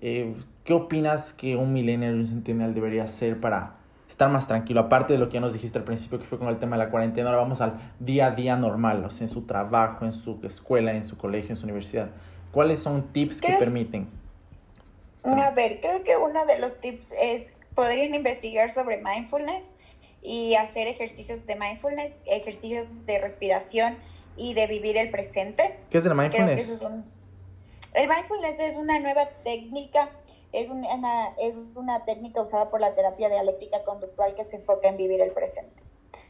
Eh, 0.00 0.34
¿Qué 0.64 0.72
opinas 0.72 1.34
que 1.34 1.56
un 1.56 1.74
millennial 1.74 2.16
y 2.16 2.20
un 2.20 2.28
centennial 2.28 2.74
debería 2.74 3.04
hacer 3.04 3.38
para 3.38 3.76
estar 4.08 4.30
más 4.30 4.48
tranquilo? 4.48 4.80
Aparte 4.80 5.12
de 5.12 5.18
lo 5.18 5.28
que 5.28 5.34
ya 5.34 5.40
nos 5.40 5.52
dijiste 5.52 5.76
al 5.76 5.84
principio, 5.84 6.18
que 6.18 6.24
fue 6.24 6.38
con 6.38 6.48
el 6.48 6.58
tema 6.58 6.78
de 6.78 6.84
la 6.84 6.90
cuarentena, 6.90 7.28
ahora 7.28 7.42
vamos 7.42 7.60
al 7.60 7.92
día 8.00 8.28
a 8.28 8.30
día 8.30 8.56
normal, 8.56 9.04
o 9.04 9.10
sea, 9.10 9.26
en 9.26 9.32
su 9.32 9.42
trabajo, 9.42 10.06
en 10.06 10.14
su 10.14 10.40
escuela, 10.42 10.92
en 10.92 11.04
su 11.04 11.18
colegio, 11.18 11.50
en 11.50 11.56
su 11.56 11.64
universidad. 11.64 12.08
¿Cuáles 12.50 12.80
son 12.80 13.12
tips 13.12 13.42
que 13.42 13.52
permiten? 13.58 14.08
A 15.22 15.50
ver, 15.50 15.80
creo 15.80 16.02
que 16.02 16.16
uno 16.16 16.46
de 16.46 16.58
los 16.58 16.80
tips 16.80 17.08
es, 17.20 17.46
podrían 17.74 18.14
investigar 18.14 18.70
sobre 18.70 19.02
mindfulness 19.02 19.66
y 20.22 20.54
hacer 20.54 20.88
ejercicios 20.88 21.44
de 21.46 21.56
mindfulness, 21.56 22.22
ejercicios 22.24 22.86
de 23.04 23.18
respiración 23.18 23.96
y 24.38 24.54
de 24.54 24.66
vivir 24.66 24.96
el 24.96 25.10
presente. 25.10 25.78
¿Qué 25.90 25.98
es 25.98 26.06
el 26.06 26.14
mindfulness? 26.14 26.80
El 27.92 28.08
mindfulness 28.08 28.58
es 28.58 28.76
una 28.76 28.98
nueva 28.98 29.28
técnica 29.44 30.08
es 30.54 30.68
una, 30.68 31.34
es 31.38 31.56
una 31.74 32.04
técnica 32.04 32.40
usada 32.40 32.70
por 32.70 32.80
la 32.80 32.94
terapia 32.94 33.28
dialéctica 33.28 33.82
conductual 33.82 34.36
que 34.36 34.44
se 34.44 34.56
enfoca 34.56 34.88
en 34.88 34.96
vivir 34.96 35.20
el 35.20 35.32
presente. 35.32 35.82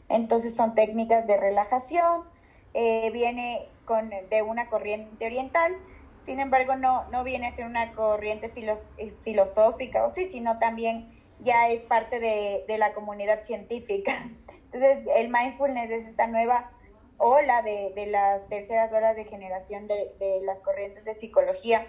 Entonces 0.08 0.54
son 0.54 0.74
técnicas 0.74 1.26
de 1.26 1.36
relajación, 1.36 2.24
eh, 2.72 3.10
viene 3.10 3.68
con, 3.84 4.10
de 4.30 4.42
una 4.42 4.70
corriente 4.70 5.26
oriental, 5.26 5.76
sin 6.24 6.40
embargo 6.40 6.74
no, 6.74 7.04
no 7.10 7.22
viene 7.22 7.48
a 7.48 7.54
ser 7.54 7.66
una 7.66 7.92
corriente 7.92 8.50
eh, 8.96 9.14
filosófica 9.22 10.06
o 10.06 10.10
sí, 10.10 10.30
sino 10.30 10.58
también 10.58 11.12
ya 11.40 11.68
es 11.68 11.82
parte 11.82 12.18
de, 12.18 12.64
de, 12.66 12.78
la 12.78 12.94
comunidad 12.94 13.44
científica. 13.44 14.24
Entonces 14.64 15.06
el 15.16 15.28
mindfulness 15.28 15.90
es 15.90 16.06
esta 16.06 16.26
nueva 16.28 16.70
ola 17.18 17.60
de, 17.60 17.92
de 17.94 18.06
las 18.06 18.48
terceras 18.48 18.90
olas 18.90 19.16
de 19.16 19.26
generación 19.26 19.86
de, 19.86 20.14
de 20.18 20.40
las 20.44 20.60
corrientes 20.60 21.04
de 21.04 21.14
psicología 21.14 21.86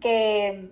que 0.00 0.70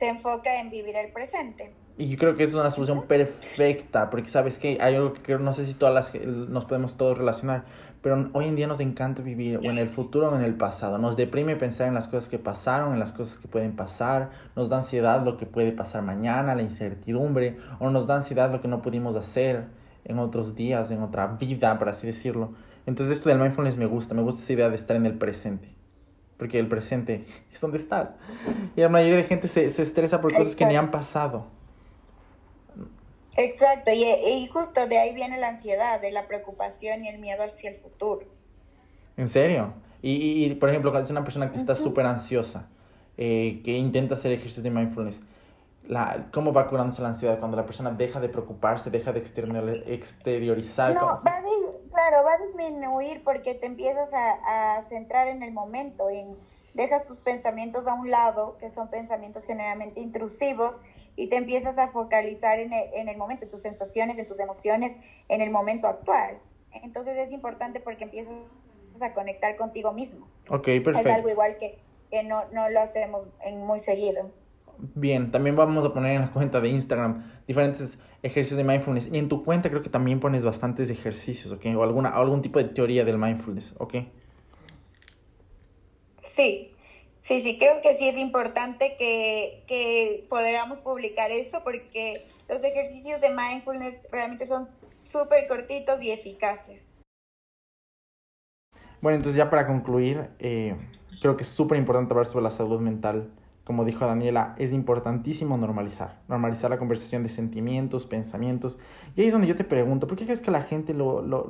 te 0.00 0.08
enfoca 0.08 0.58
en 0.58 0.70
vivir 0.70 0.96
el 0.96 1.12
presente. 1.12 1.72
Y 1.98 2.08
yo 2.08 2.16
creo 2.16 2.34
que 2.34 2.44
es 2.44 2.54
una 2.54 2.70
solución 2.70 3.02
perfecta, 3.06 4.08
porque 4.08 4.30
sabes 4.30 4.58
que 4.58 4.78
hay 4.80 4.94
algo 4.94 5.12
que 5.12 5.38
no 5.38 5.52
sé 5.52 5.66
si 5.66 5.74
todas 5.74 5.94
las 5.94 6.24
nos 6.24 6.64
podemos 6.64 6.96
todos 6.96 7.18
relacionar, 7.18 7.64
pero 8.00 8.30
hoy 8.32 8.46
en 8.46 8.56
día 8.56 8.66
nos 8.66 8.80
encanta 8.80 9.20
vivir 9.20 9.58
o 9.58 9.64
en 9.64 9.76
el 9.76 9.90
futuro 9.90 10.30
o 10.30 10.34
en 10.36 10.42
el 10.42 10.54
pasado. 10.54 10.96
Nos 10.96 11.16
deprime 11.16 11.56
pensar 11.56 11.88
en 11.88 11.94
las 11.94 12.08
cosas 12.08 12.30
que 12.30 12.38
pasaron, 12.38 12.94
en 12.94 12.98
las 12.98 13.12
cosas 13.12 13.36
que 13.36 13.46
pueden 13.46 13.76
pasar, 13.76 14.30
nos 14.56 14.70
da 14.70 14.78
ansiedad 14.78 15.22
lo 15.22 15.36
que 15.36 15.44
puede 15.44 15.72
pasar 15.72 16.02
mañana, 16.02 16.54
la 16.54 16.62
incertidumbre, 16.62 17.58
o 17.78 17.90
nos 17.90 18.06
da 18.06 18.16
ansiedad 18.16 18.50
lo 18.50 18.62
que 18.62 18.68
no 18.68 18.80
pudimos 18.80 19.14
hacer 19.16 19.66
en 20.06 20.18
otros 20.18 20.54
días, 20.54 20.90
en 20.90 21.02
otra 21.02 21.26
vida, 21.26 21.78
por 21.78 21.90
así 21.90 22.06
decirlo. 22.06 22.54
Entonces 22.86 23.18
esto 23.18 23.28
del 23.28 23.38
mindfulness 23.38 23.76
me 23.76 23.84
gusta, 23.84 24.14
me 24.14 24.22
gusta 24.22 24.40
esa 24.40 24.54
idea 24.54 24.70
de 24.70 24.76
estar 24.76 24.96
en 24.96 25.04
el 25.04 25.18
presente 25.18 25.79
porque 26.40 26.58
el 26.58 26.66
presente 26.68 27.26
es 27.52 27.60
donde 27.60 27.76
estás. 27.76 28.08
Y 28.74 28.80
la 28.80 28.88
mayoría 28.88 29.18
de 29.18 29.24
gente 29.24 29.46
se, 29.46 29.68
se 29.68 29.82
estresa 29.82 30.22
por 30.22 30.34
cosas 30.34 30.56
que 30.56 30.64
ni 30.64 30.74
han 30.74 30.90
pasado. 30.90 31.44
Exacto, 33.36 33.90
y, 33.92 34.04
y, 34.04 34.46
justo 34.48 34.86
de 34.86 34.98
ahí 34.98 35.14
viene 35.14 35.38
la 35.38 35.50
ansiedad, 35.50 36.00
de 36.00 36.10
la 36.10 36.26
preocupación 36.26 37.04
y 37.04 37.10
el 37.10 37.18
miedo 37.18 37.44
hacia 37.44 37.70
el 37.70 37.76
futuro. 37.76 38.26
¿En 39.18 39.28
serio? 39.28 39.74
Y, 40.00 40.46
y, 40.46 40.54
por 40.54 40.70
ejemplo, 40.70 40.90
cuando 40.90 41.04
es 41.04 41.10
una 41.10 41.24
persona 41.24 41.52
que 41.52 41.58
está 41.58 41.74
súper 41.74 42.06
ansiosa, 42.06 42.70
eh, 43.18 43.60
que 43.62 43.72
intenta 43.72 44.14
hacer 44.14 44.32
ejercicios 44.32 44.64
de 44.64 44.70
mindfulness, 44.70 45.22
la, 45.88 46.28
¿cómo 46.32 46.54
va 46.54 46.68
curándose 46.68 47.02
la 47.02 47.08
ansiedad 47.08 47.38
cuando 47.38 47.58
la 47.58 47.66
persona 47.66 47.90
deja 47.90 48.18
de 48.18 48.30
preocuparse, 48.30 48.90
deja 48.90 49.12
de 49.12 49.18
exteriorizar? 49.18 50.94
No, 50.94 51.20
va 51.22 51.42
claro, 52.10 52.26
va 52.26 52.34
a 52.34 52.46
disminuir 52.46 53.22
porque 53.24 53.54
te 53.54 53.66
empiezas 53.66 54.12
a, 54.12 54.76
a 54.76 54.82
centrar 54.82 55.28
en 55.28 55.42
el 55.42 55.52
momento, 55.52 56.10
en, 56.10 56.36
dejas 56.74 57.04
tus 57.04 57.18
pensamientos 57.18 57.86
a 57.86 57.94
un 57.94 58.10
lado, 58.10 58.56
que 58.58 58.70
son 58.70 58.88
pensamientos 58.90 59.44
generalmente 59.44 60.00
intrusivos, 60.00 60.78
y 61.16 61.28
te 61.28 61.36
empiezas 61.36 61.76
a 61.78 61.88
focalizar 61.88 62.58
en 62.60 62.72
el, 62.72 62.84
en 62.94 63.08
el 63.08 63.16
momento, 63.16 63.44
en 63.44 63.50
tus 63.50 63.62
sensaciones, 63.62 64.18
en 64.18 64.26
tus 64.26 64.40
emociones, 64.40 64.94
en 65.28 65.40
el 65.40 65.50
momento 65.50 65.86
actual. 65.86 66.38
Entonces 66.72 67.18
es 67.18 67.32
importante 67.32 67.80
porque 67.80 68.04
empiezas 68.04 68.36
a 69.00 69.12
conectar 69.12 69.56
contigo 69.56 69.92
mismo. 69.92 70.28
Ok, 70.48 70.64
perfecto. 70.64 71.00
Es 71.00 71.06
algo 71.06 71.28
igual 71.28 71.56
que, 71.58 71.78
que 72.10 72.22
no, 72.22 72.44
no 72.52 72.68
lo 72.70 72.80
hacemos 72.80 73.26
en 73.44 73.60
muy 73.60 73.80
seguido. 73.80 74.30
Bien, 74.94 75.30
también 75.30 75.56
vamos 75.56 75.84
a 75.84 75.92
poner 75.92 76.16
en 76.16 76.22
la 76.22 76.32
cuenta 76.32 76.60
de 76.60 76.70
Instagram 76.70 77.42
diferentes 77.46 77.98
ejercicios 78.22 78.56
de 78.58 78.64
mindfulness. 78.64 79.08
Y 79.12 79.18
en 79.18 79.28
tu 79.28 79.44
cuenta 79.44 79.70
creo 79.70 79.82
que 79.82 79.90
también 79.90 80.20
pones 80.20 80.44
bastantes 80.44 80.90
ejercicios, 80.90 81.52
¿ok? 81.52 81.66
O 81.76 81.82
alguna, 81.82 82.10
algún 82.10 82.42
tipo 82.42 82.58
de 82.58 82.66
teoría 82.66 83.04
del 83.04 83.18
mindfulness, 83.18 83.74
¿ok? 83.78 83.94
Sí, 86.18 86.72
sí, 87.18 87.40
sí, 87.40 87.58
creo 87.58 87.80
que 87.80 87.94
sí 87.94 88.08
es 88.08 88.16
importante 88.18 88.96
que, 88.98 89.64
que 89.66 90.26
podamos 90.28 90.78
publicar 90.80 91.30
eso 91.30 91.62
porque 91.64 92.26
los 92.48 92.62
ejercicios 92.62 93.20
de 93.20 93.30
mindfulness 93.30 93.96
realmente 94.10 94.46
son 94.46 94.68
súper 95.04 95.48
cortitos 95.48 96.02
y 96.02 96.10
eficaces. 96.10 96.98
Bueno, 99.00 99.16
entonces 99.16 99.38
ya 99.38 99.48
para 99.48 99.66
concluir, 99.66 100.28
eh, 100.38 100.76
creo 101.20 101.36
que 101.36 101.42
es 101.42 101.48
súper 101.48 101.78
importante 101.78 102.12
hablar 102.12 102.26
sobre 102.26 102.42
la 102.42 102.50
salud 102.50 102.80
mental 102.80 103.30
como 103.70 103.84
dijo 103.84 104.04
Daniela, 104.04 104.56
es 104.58 104.72
importantísimo 104.72 105.56
normalizar, 105.56 106.18
normalizar 106.26 106.70
la 106.70 106.76
conversación 106.76 107.22
de 107.22 107.28
sentimientos, 107.28 108.04
pensamientos. 108.04 108.80
Y 109.14 109.20
ahí 109.20 109.28
es 109.28 109.32
donde 109.32 109.46
yo 109.46 109.54
te 109.54 109.62
pregunto, 109.62 110.08
¿por 110.08 110.18
qué 110.18 110.24
crees 110.24 110.40
que 110.40 110.50
la 110.50 110.62
gente 110.62 110.92
lo... 110.92 111.22
lo 111.22 111.48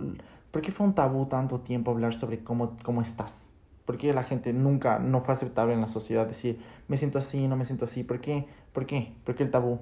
¿Por 0.51 0.61
qué 0.61 0.71
fue 0.71 0.87
un 0.87 0.95
tabú 0.95 1.25
tanto 1.25 1.61
tiempo 1.61 1.93
hablar 1.93 2.15
sobre 2.15 2.45
cómo, 2.45 2.77
cómo 2.83 3.01
estás? 3.01 3.49
¿Por 3.87 3.97
qué 3.97 4.13
la 4.13 4.23
gente 4.23 4.53
nunca, 4.53 4.99
no 4.99 5.23
fue 5.23 5.33
aceptable 5.33 5.73
en 5.73 5.81
la 5.81 5.87
sociedad 5.87 6.27
decir, 6.27 6.61
me 6.89 6.99
siento 6.99 7.17
así, 7.17 7.49
no 7.49 7.57
me 7.57 7.65
siento 7.65 7.87
así? 7.87 8.05
¿Por 8.05 8.21
qué? 8.21 8.45
¿Por 8.75 8.85
qué? 8.85 9.15
¿Por 9.25 9.35
qué 9.35 9.45
el 9.45 9.51
tabú? 9.51 9.79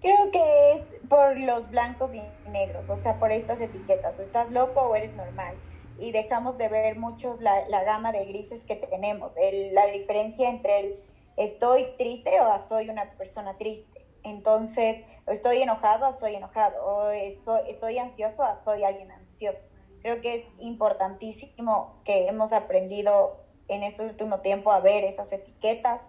Creo 0.00 0.30
que 0.32 0.72
es 0.72 1.00
por 1.06 1.38
los 1.38 1.70
blancos 1.70 2.12
y 2.14 2.50
negros, 2.50 2.88
o 2.88 2.96
sea, 2.96 3.18
por 3.18 3.30
estas 3.30 3.60
etiquetas. 3.60 4.18
O 4.18 4.22
estás 4.22 4.50
loco 4.52 4.80
o 4.80 4.96
eres 4.96 5.14
normal 5.14 5.54
y 5.98 6.12
dejamos 6.12 6.58
de 6.58 6.68
ver 6.68 6.98
muchos 6.98 7.40
la, 7.40 7.68
la 7.68 7.84
gama 7.84 8.12
de 8.12 8.24
grises 8.26 8.62
que 8.64 8.76
tenemos, 8.76 9.32
el, 9.36 9.74
la 9.74 9.86
diferencia 9.86 10.48
entre 10.48 11.00
estoy 11.36 11.94
triste 11.98 12.40
o 12.40 12.68
soy 12.68 12.88
una 12.88 13.10
persona 13.12 13.56
triste. 13.56 14.06
Entonces, 14.22 15.04
estoy 15.26 15.62
enojado 15.62 16.08
o 16.08 16.18
soy 16.18 16.34
enojado, 16.34 16.84
o 16.84 17.10
estoy, 17.10 17.60
estoy 17.68 17.98
ansioso 17.98 18.42
o 18.42 18.64
soy 18.64 18.82
alguien 18.82 19.10
ansioso. 19.12 19.68
Creo 20.02 20.20
que 20.20 20.34
es 20.34 20.44
importantísimo 20.60 22.00
que 22.04 22.26
hemos 22.26 22.52
aprendido 22.52 23.44
en 23.68 23.82
este 23.82 24.04
último 24.04 24.40
tiempo 24.40 24.72
a 24.72 24.80
ver 24.80 25.04
esas 25.04 25.32
etiquetas, 25.32 26.00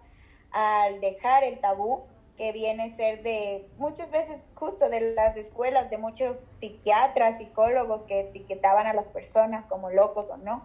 al 0.51 0.99
dejar 1.01 1.43
el 1.43 1.59
tabú 1.59 2.07
que 2.37 2.51
viene 2.51 2.83
a 2.83 2.95
ser 2.95 3.23
de 3.23 3.67
muchas 3.77 4.09
veces 4.11 4.37
justo 4.53 4.89
de 4.89 5.13
las 5.15 5.35
escuelas, 5.35 5.89
de 5.89 5.97
muchos 5.97 6.37
psiquiatras, 6.59 7.39
psicólogos 7.39 8.03
que 8.03 8.21
etiquetaban 8.21 8.85
a 8.85 8.93
las 8.93 9.07
personas 9.07 9.65
como 9.65 9.89
locos 9.89 10.29
o 10.29 10.37
no. 10.37 10.63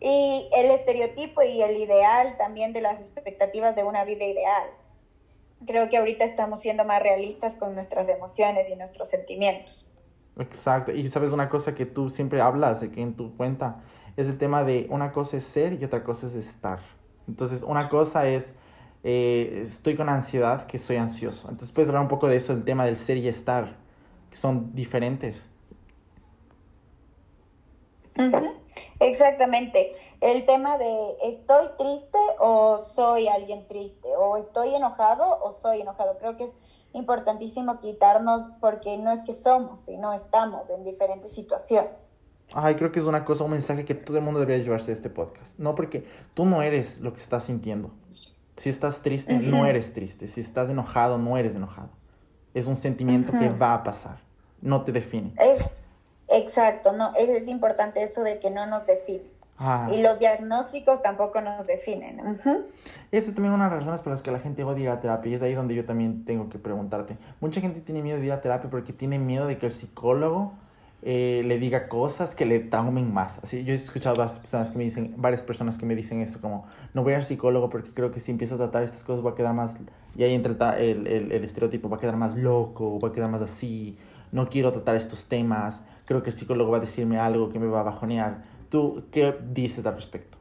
Y 0.00 0.50
el 0.54 0.70
estereotipo 0.70 1.42
y 1.42 1.62
el 1.62 1.76
ideal 1.76 2.36
también 2.36 2.72
de 2.72 2.82
las 2.82 3.00
expectativas 3.00 3.74
de 3.74 3.84
una 3.84 4.04
vida 4.04 4.24
ideal. 4.24 4.64
Creo 5.66 5.88
que 5.88 5.96
ahorita 5.96 6.24
estamos 6.24 6.60
siendo 6.60 6.84
más 6.84 7.02
realistas 7.02 7.54
con 7.54 7.74
nuestras 7.74 8.08
emociones 8.08 8.68
y 8.68 8.76
nuestros 8.76 9.08
sentimientos. 9.08 9.88
Exacto. 10.38 10.92
Y 10.92 11.08
sabes 11.08 11.30
una 11.30 11.48
cosa 11.48 11.74
que 11.74 11.86
tú 11.86 12.10
siempre 12.10 12.40
hablas 12.40 12.80
de 12.80 12.90
que 12.90 13.00
en 13.00 13.14
tu 13.14 13.36
cuenta 13.36 13.82
es 14.16 14.28
el 14.28 14.38
tema 14.38 14.64
de 14.64 14.86
una 14.90 15.12
cosa 15.12 15.38
es 15.38 15.44
ser 15.44 15.74
y 15.80 15.84
otra 15.84 16.04
cosa 16.04 16.26
es 16.26 16.34
estar. 16.34 16.80
Entonces, 17.28 17.62
una 17.62 17.88
cosa 17.88 18.24
es 18.24 18.52
eh, 19.04 19.60
estoy 19.64 19.96
con 19.96 20.08
ansiedad, 20.08 20.66
que 20.66 20.76
estoy 20.76 20.96
ansioso. 20.96 21.48
Entonces 21.48 21.72
puedes 21.72 21.88
hablar 21.88 22.02
un 22.02 22.08
poco 22.08 22.28
de 22.28 22.36
eso, 22.36 22.52
el 22.52 22.64
tema 22.64 22.84
del 22.84 22.96
ser 22.96 23.16
y 23.16 23.28
estar, 23.28 23.76
que 24.30 24.36
son 24.36 24.74
diferentes. 24.74 25.48
Exactamente. 29.00 29.92
El 30.20 30.46
tema 30.46 30.78
de 30.78 31.16
estoy 31.24 31.66
triste 31.76 32.18
o 32.38 32.84
soy 32.94 33.26
alguien 33.26 33.66
triste, 33.66 34.08
o 34.16 34.36
estoy 34.36 34.74
enojado 34.74 35.42
o 35.42 35.50
soy 35.50 35.80
enojado. 35.80 36.16
Creo 36.18 36.36
que 36.36 36.44
es 36.44 36.52
importantísimo 36.92 37.80
quitarnos 37.80 38.42
porque 38.60 38.98
no 38.98 39.10
es 39.10 39.20
que 39.22 39.32
somos, 39.32 39.80
sino 39.80 40.12
estamos 40.12 40.70
en 40.70 40.84
diferentes 40.84 41.32
situaciones. 41.32 42.20
Ay, 42.54 42.76
creo 42.76 42.92
que 42.92 43.00
es 43.00 43.06
una 43.06 43.24
cosa, 43.24 43.44
un 43.44 43.50
mensaje 43.50 43.84
que 43.84 43.94
todo 43.94 44.18
el 44.18 44.22
mundo 44.22 44.38
debería 44.38 44.62
llevarse 44.62 44.88
de 44.88 44.92
este 44.92 45.10
podcast. 45.10 45.58
No, 45.58 45.74
porque 45.74 46.06
tú 46.34 46.44
no 46.44 46.62
eres 46.62 47.00
lo 47.00 47.12
que 47.12 47.18
estás 47.18 47.44
sintiendo. 47.44 47.90
Si 48.56 48.68
estás 48.68 49.02
triste, 49.02 49.32
no 49.34 49.66
eres 49.66 49.92
triste. 49.92 50.28
Si 50.28 50.40
estás 50.40 50.68
enojado, 50.68 51.18
no 51.18 51.36
eres 51.36 51.54
enojado. 51.54 51.90
Es 52.54 52.66
un 52.66 52.76
sentimiento 52.76 53.32
que 53.32 53.48
va 53.48 53.74
a 53.74 53.82
pasar. 53.82 54.18
No 54.60 54.82
te 54.84 54.92
define. 54.92 55.34
exacto, 56.28 56.92
no, 56.92 57.12
es, 57.18 57.28
es, 57.28 57.48
importante 57.48 58.02
eso 58.02 58.22
de 58.22 58.38
que 58.38 58.50
no 58.50 58.66
nos 58.66 58.86
define. 58.86 59.24
Ah. 59.58 59.88
Y 59.92 60.02
los 60.02 60.18
diagnósticos 60.18 61.02
tampoco 61.02 61.40
nos 61.40 61.66
definen. 61.66 62.20
Esa 63.10 63.28
es 63.28 63.34
también 63.34 63.54
una 63.54 63.64
de 63.64 63.70
las 63.70 63.80
razones 63.80 64.00
por 64.00 64.12
las 64.12 64.22
que 64.22 64.30
la 64.30 64.38
gente 64.38 64.64
odia 64.64 64.84
ir 64.84 64.88
a 64.90 65.00
terapia. 65.00 65.30
Y 65.30 65.34
es 65.34 65.42
ahí 65.42 65.54
donde 65.54 65.74
yo 65.74 65.84
también 65.84 66.24
tengo 66.24 66.48
que 66.48 66.58
preguntarte. 66.58 67.16
Mucha 67.40 67.60
gente 67.60 67.80
tiene 67.80 68.02
miedo 68.02 68.18
de 68.18 68.26
ir 68.26 68.32
a 68.32 68.40
terapia 68.40 68.70
porque 68.70 68.92
tiene 68.92 69.18
miedo 69.18 69.46
de 69.46 69.58
que 69.58 69.66
el 69.66 69.72
psicólogo 69.72 70.54
eh, 71.04 71.42
le 71.44 71.58
diga 71.58 71.88
cosas 71.88 72.34
que 72.34 72.46
le 72.46 72.60
traumen 72.60 73.12
más. 73.12 73.40
Así, 73.42 73.64
yo 73.64 73.72
he 73.72 73.74
escuchado 73.74 74.14
varias 74.16 74.38
personas 74.38 74.70
que 74.70 74.78
me 74.78 74.84
dicen, 74.84 75.14
varias 75.16 75.42
eso, 76.22 76.40
como, 76.40 76.66
no 76.94 77.02
voy 77.02 77.14
al 77.14 77.24
psicólogo 77.24 77.68
porque 77.68 77.90
creo 77.92 78.12
que 78.12 78.20
si 78.20 78.30
empiezo 78.30 78.54
a 78.54 78.58
tratar 78.58 78.84
estas 78.84 79.02
cosas 79.02 79.24
va 79.24 79.30
a 79.30 79.34
quedar 79.34 79.52
más, 79.52 79.76
y 80.16 80.22
ahí 80.22 80.32
entra 80.32 80.78
el, 80.78 81.06
el, 81.08 81.32
el 81.32 81.44
estereotipo, 81.44 81.88
va 81.88 81.96
a 81.96 82.00
quedar 82.00 82.16
más 82.16 82.36
loco, 82.36 83.00
va 83.00 83.08
a 83.08 83.12
quedar 83.12 83.28
más 83.30 83.42
así, 83.42 83.98
no 84.30 84.48
quiero 84.48 84.72
tratar 84.72 84.94
estos 84.94 85.24
temas, 85.24 85.82
creo 86.04 86.22
que 86.22 86.30
el 86.30 86.36
psicólogo 86.36 86.70
va 86.70 86.78
a 86.78 86.80
decirme 86.80 87.18
algo 87.18 87.50
que 87.50 87.58
me 87.58 87.66
va 87.66 87.80
a 87.80 87.82
bajonear. 87.82 88.42
¿Tú 88.70 89.04
qué 89.10 89.36
dices 89.50 89.84
al 89.84 89.96
respecto? 89.96 90.38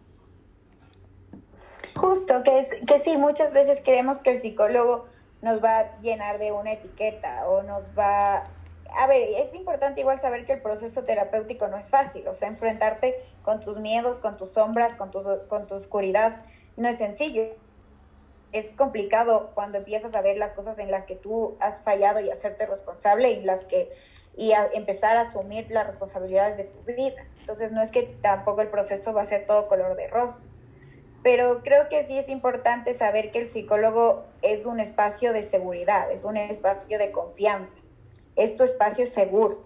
Justo, 1.96 2.42
que, 2.44 2.60
es, 2.60 2.76
que 2.88 3.00
sí, 3.00 3.18
muchas 3.18 3.52
veces 3.52 3.82
creemos 3.84 4.20
que 4.20 4.32
el 4.32 4.40
psicólogo 4.40 5.06
nos 5.42 5.64
va 5.64 5.80
a 5.80 6.00
llenar 6.00 6.38
de 6.38 6.52
una 6.52 6.72
etiqueta 6.72 7.48
o 7.50 7.64
nos 7.64 7.90
va 7.98 8.48
a 8.94 9.08
ver, 9.08 9.22
es 9.22 9.54
importante 9.54 10.02
igual 10.02 10.20
saber 10.20 10.46
que 10.46 10.54
el 10.54 10.62
proceso 10.62 11.04
terapéutico 11.04 11.68
no 11.68 11.78
es 11.78 11.90
fácil, 11.90 12.28
o 12.28 12.34
sea, 12.34 12.48
enfrentarte 12.48 13.16
con 13.44 13.60
tus 13.60 13.78
miedos, 13.78 14.18
con 14.18 14.38
tus 14.38 14.52
sombras, 14.52 14.96
con 14.96 15.12
tu, 15.12 15.22
con 15.48 15.68
tu 15.68 15.76
oscuridad, 15.76 16.44
no 16.78 16.88
es 16.88 16.98
sencillo. 16.98 17.44
Es 18.52 18.72
complicado 18.72 19.52
cuando 19.54 19.78
empiezas 19.78 20.14
a 20.14 20.22
ver 20.22 20.38
las 20.38 20.54
cosas 20.54 20.78
en 20.78 20.92
las 20.92 21.06
que 21.06 21.16
tú 21.16 21.56
has 21.62 21.82
fallado 21.82 22.20
y 22.20 22.30
hacerte 22.30 22.66
responsable 22.66 23.32
y 23.32 23.44
las 23.44 23.64
que 23.64 23.90
y 24.36 24.54
empezar 24.74 25.18
a 25.18 25.22
asumir 25.22 25.70
las 25.72 25.88
responsabilidades 25.88 26.58
de 26.58 26.64
tu 26.64 26.82
vida. 26.84 27.22
Entonces 27.40 27.72
no 27.72 27.82
es 27.82 27.92
que 27.92 28.04
tampoco 28.04 28.62
el 28.62 28.70
proceso 28.70 29.14
va 29.14 29.24
a 29.24 29.26
ser 29.26 29.46
todo 29.46 29.68
color 29.68 29.98
de 29.98 30.08
rosa. 30.08 30.44
Pero 31.22 31.62
creo 31.64 31.90
que 31.90 32.06
sí 32.06 32.18
es 32.18 32.30
importante 32.30 32.94
saber 32.94 33.32
que 33.32 33.40
el 33.40 33.50
psicólogo 33.50 34.26
es 34.42 34.66
un 34.66 34.80
espacio 34.80 35.34
de 35.34 35.48
seguridad, 35.48 36.10
es 36.12 36.24
un 36.24 36.38
espacio 36.38 36.98
de 36.98 37.12
confianza 37.12 37.81
es 38.36 38.58
tu 38.58 38.64
espacio 38.64 39.06
seguro. 39.06 39.64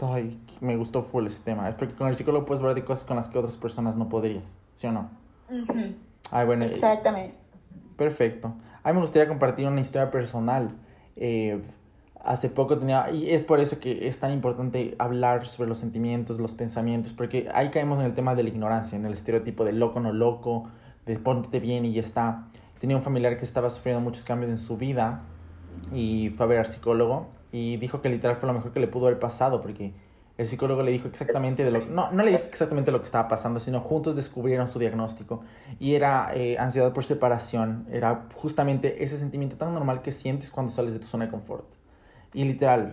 Ay, 0.00 0.38
me 0.60 0.76
gustó 0.76 1.02
full 1.02 1.26
ese 1.26 1.40
tema. 1.40 1.68
Es 1.68 1.74
porque 1.74 1.94
con 1.94 2.08
el 2.08 2.14
psicólogo 2.14 2.46
puedes 2.46 2.60
hablar 2.60 2.76
de 2.76 2.84
cosas 2.84 3.04
con 3.04 3.16
las 3.16 3.28
que 3.28 3.38
otras 3.38 3.56
personas 3.56 3.96
no 3.96 4.08
podrías, 4.08 4.44
¿sí 4.74 4.86
o 4.86 4.92
no? 4.92 5.10
Ay, 6.30 6.46
bueno. 6.46 6.64
Eh, 6.64 6.68
Exactamente. 6.72 7.34
perfecto. 7.96 8.54
A 8.82 8.88
mí 8.90 8.94
me 8.94 9.00
gustaría 9.00 9.26
compartir 9.28 9.66
una 9.66 9.80
historia 9.80 10.10
personal. 10.10 10.70
Eh, 11.16 11.60
hace 12.22 12.48
poco 12.48 12.78
tenía, 12.78 13.10
y 13.10 13.30
es 13.30 13.42
por 13.42 13.58
eso 13.58 13.80
que 13.80 14.06
es 14.06 14.20
tan 14.20 14.32
importante 14.32 14.94
hablar 14.98 15.48
sobre 15.48 15.68
los 15.68 15.78
sentimientos, 15.78 16.38
los 16.38 16.54
pensamientos, 16.54 17.12
porque 17.12 17.48
ahí 17.52 17.70
caemos 17.70 17.98
en 17.98 18.04
el 18.04 18.14
tema 18.14 18.34
de 18.34 18.44
la 18.44 18.50
ignorancia, 18.50 18.96
en 18.96 19.04
el 19.04 19.12
estereotipo 19.12 19.64
de 19.64 19.72
loco, 19.72 19.98
no 19.98 20.12
loco, 20.12 20.68
de 21.06 21.18
ponte 21.18 21.58
bien 21.58 21.84
y 21.84 21.94
ya 21.94 22.00
está. 22.00 22.46
Tenía 22.80 22.96
un 22.96 23.02
familiar 23.02 23.36
que 23.36 23.44
estaba 23.44 23.68
sufriendo 23.70 24.00
muchos 24.00 24.24
cambios 24.24 24.50
en 24.50 24.58
su 24.58 24.76
vida 24.76 25.22
y 25.92 26.30
fue 26.30 26.46
a 26.46 26.48
ver 26.48 26.58
al 26.58 26.66
psicólogo 26.66 27.28
y 27.52 27.76
dijo 27.78 28.00
que 28.00 28.08
literal 28.08 28.36
fue 28.36 28.46
lo 28.46 28.52
mejor 28.52 28.72
que 28.72 28.80
le 28.80 28.88
pudo 28.88 29.06
haber 29.06 29.18
pasado 29.18 29.60
porque 29.60 29.92
El 30.38 30.46
psicólogo 30.46 30.84
le 30.84 30.92
dijo 30.92 31.08
exactamente 31.08 31.64
de 31.64 31.72
lo 31.72 31.84
no, 31.86 32.12
no 32.12 32.22
le 32.22 32.30
dijo 32.30 32.44
exactamente 32.44 32.92
lo 32.92 33.00
que 33.00 33.06
estaba 33.06 33.26
pasando, 33.26 33.58
sino 33.58 33.80
juntos 33.80 34.14
descubrieron 34.14 34.68
su 34.68 34.78
diagnóstico. 34.78 35.42
Y 35.80 35.96
era 35.96 36.30
eh, 36.32 36.56
ansiedad 36.58 36.92
por 36.92 37.04
separación, 37.04 37.86
era 37.90 38.26
justamente 38.34 39.02
ese 39.02 39.18
sentimiento 39.18 39.56
tan 39.56 39.74
normal 39.74 40.00
que 40.00 40.12
sientes 40.12 40.52
cuando 40.52 40.70
sales 40.70 40.92
de 40.92 41.00
tu 41.00 41.06
zona 41.06 41.24
de 41.24 41.32
confort. 41.32 41.66
Y 42.32 42.44
literal, 42.44 42.92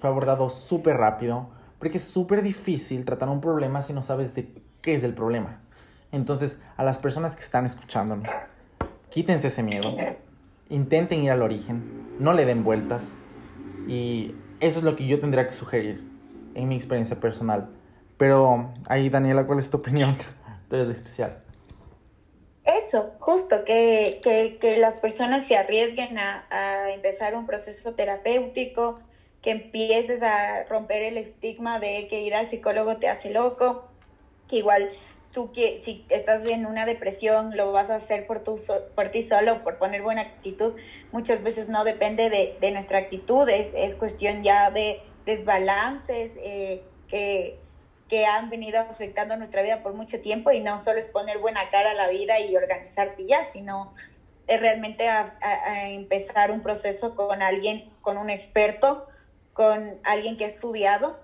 fue 0.00 0.10
abordado 0.10 0.50
súper 0.50 0.96
rápido, 0.96 1.50
porque 1.78 1.98
es 1.98 2.04
súper 2.04 2.42
difícil 2.42 3.04
tratar 3.04 3.28
un 3.28 3.40
problema 3.40 3.80
si 3.80 3.92
no 3.92 4.02
sabes 4.02 4.34
de 4.34 4.48
qué 4.80 4.94
es 4.94 5.04
el 5.04 5.14
problema. 5.14 5.60
Entonces, 6.10 6.58
a 6.76 6.82
las 6.82 6.98
personas 6.98 7.36
que 7.36 7.42
están 7.42 7.64
escuchándonos, 7.64 8.28
quítense 9.08 9.46
ese 9.46 9.62
miedo, 9.62 9.94
intenten 10.72 11.22
ir 11.22 11.30
al 11.30 11.42
origen, 11.42 12.16
no 12.18 12.32
le 12.32 12.44
den 12.44 12.64
vueltas. 12.64 13.14
Y 13.86 14.34
eso 14.60 14.78
es 14.78 14.84
lo 14.84 14.96
que 14.96 15.06
yo 15.06 15.20
tendría 15.20 15.46
que 15.46 15.52
sugerir 15.52 16.02
en 16.54 16.68
mi 16.68 16.76
experiencia 16.76 17.20
personal. 17.20 17.70
Pero 18.16 18.72
ahí, 18.86 19.08
Daniela, 19.08 19.46
¿cuál 19.46 19.58
es 19.58 19.70
tu 19.70 19.78
opinión? 19.78 20.16
Tú 20.68 20.76
eres 20.76 20.88
especial. 20.88 21.42
Eso, 22.64 23.14
justo, 23.18 23.64
que, 23.64 24.20
que, 24.22 24.58
que 24.60 24.76
las 24.76 24.96
personas 24.96 25.44
se 25.44 25.56
arriesguen 25.56 26.16
a, 26.18 26.46
a, 26.50 26.92
empezar 26.92 27.34
un 27.34 27.46
proceso 27.46 27.94
terapéutico, 27.94 29.00
que 29.40 29.50
empieces 29.50 30.22
a 30.22 30.62
romper 30.68 31.02
el 31.02 31.18
estigma 31.18 31.80
de 31.80 32.06
que 32.08 32.22
ir 32.22 32.34
al 32.36 32.46
psicólogo 32.46 32.98
te 32.98 33.08
hace 33.08 33.30
loco, 33.30 33.88
que 34.48 34.58
igual 34.58 34.90
tú 35.32 35.52
que 35.52 35.80
si 35.82 36.04
estás 36.08 36.44
en 36.44 36.66
una 36.66 36.86
depresión 36.86 37.56
lo 37.56 37.72
vas 37.72 37.90
a 37.90 37.96
hacer 37.96 38.26
por, 38.26 38.42
tu, 38.42 38.60
por 38.94 39.10
ti 39.10 39.26
solo, 39.26 39.62
por 39.64 39.78
poner 39.78 40.02
buena 40.02 40.22
actitud, 40.22 40.74
muchas 41.10 41.42
veces 41.42 41.68
no 41.68 41.84
depende 41.84 42.30
de, 42.30 42.56
de 42.60 42.70
nuestra 42.70 42.98
actitud, 42.98 43.48
es, 43.48 43.68
es 43.74 43.94
cuestión 43.94 44.42
ya 44.42 44.70
de 44.70 45.00
desbalances 45.26 46.32
eh, 46.36 46.82
que, 47.08 47.58
que 48.08 48.26
han 48.26 48.50
venido 48.50 48.80
afectando 48.80 49.36
nuestra 49.36 49.62
vida 49.62 49.82
por 49.82 49.94
mucho 49.94 50.20
tiempo 50.20 50.52
y 50.52 50.60
no 50.60 50.78
solo 50.78 50.98
es 50.98 51.06
poner 51.06 51.38
buena 51.38 51.70
cara 51.70 51.92
a 51.92 51.94
la 51.94 52.08
vida 52.08 52.38
y 52.40 52.54
organizarte 52.56 53.26
ya, 53.26 53.50
sino 53.52 53.92
es 54.46 54.60
realmente 54.60 55.08
a, 55.08 55.34
empezar 55.90 56.50
un 56.50 56.62
proceso 56.62 57.14
con 57.14 57.42
alguien, 57.42 57.90
con 58.02 58.18
un 58.18 58.28
experto, 58.28 59.06
con 59.52 59.98
alguien 60.04 60.36
que 60.36 60.44
ha 60.44 60.48
estudiado 60.48 61.20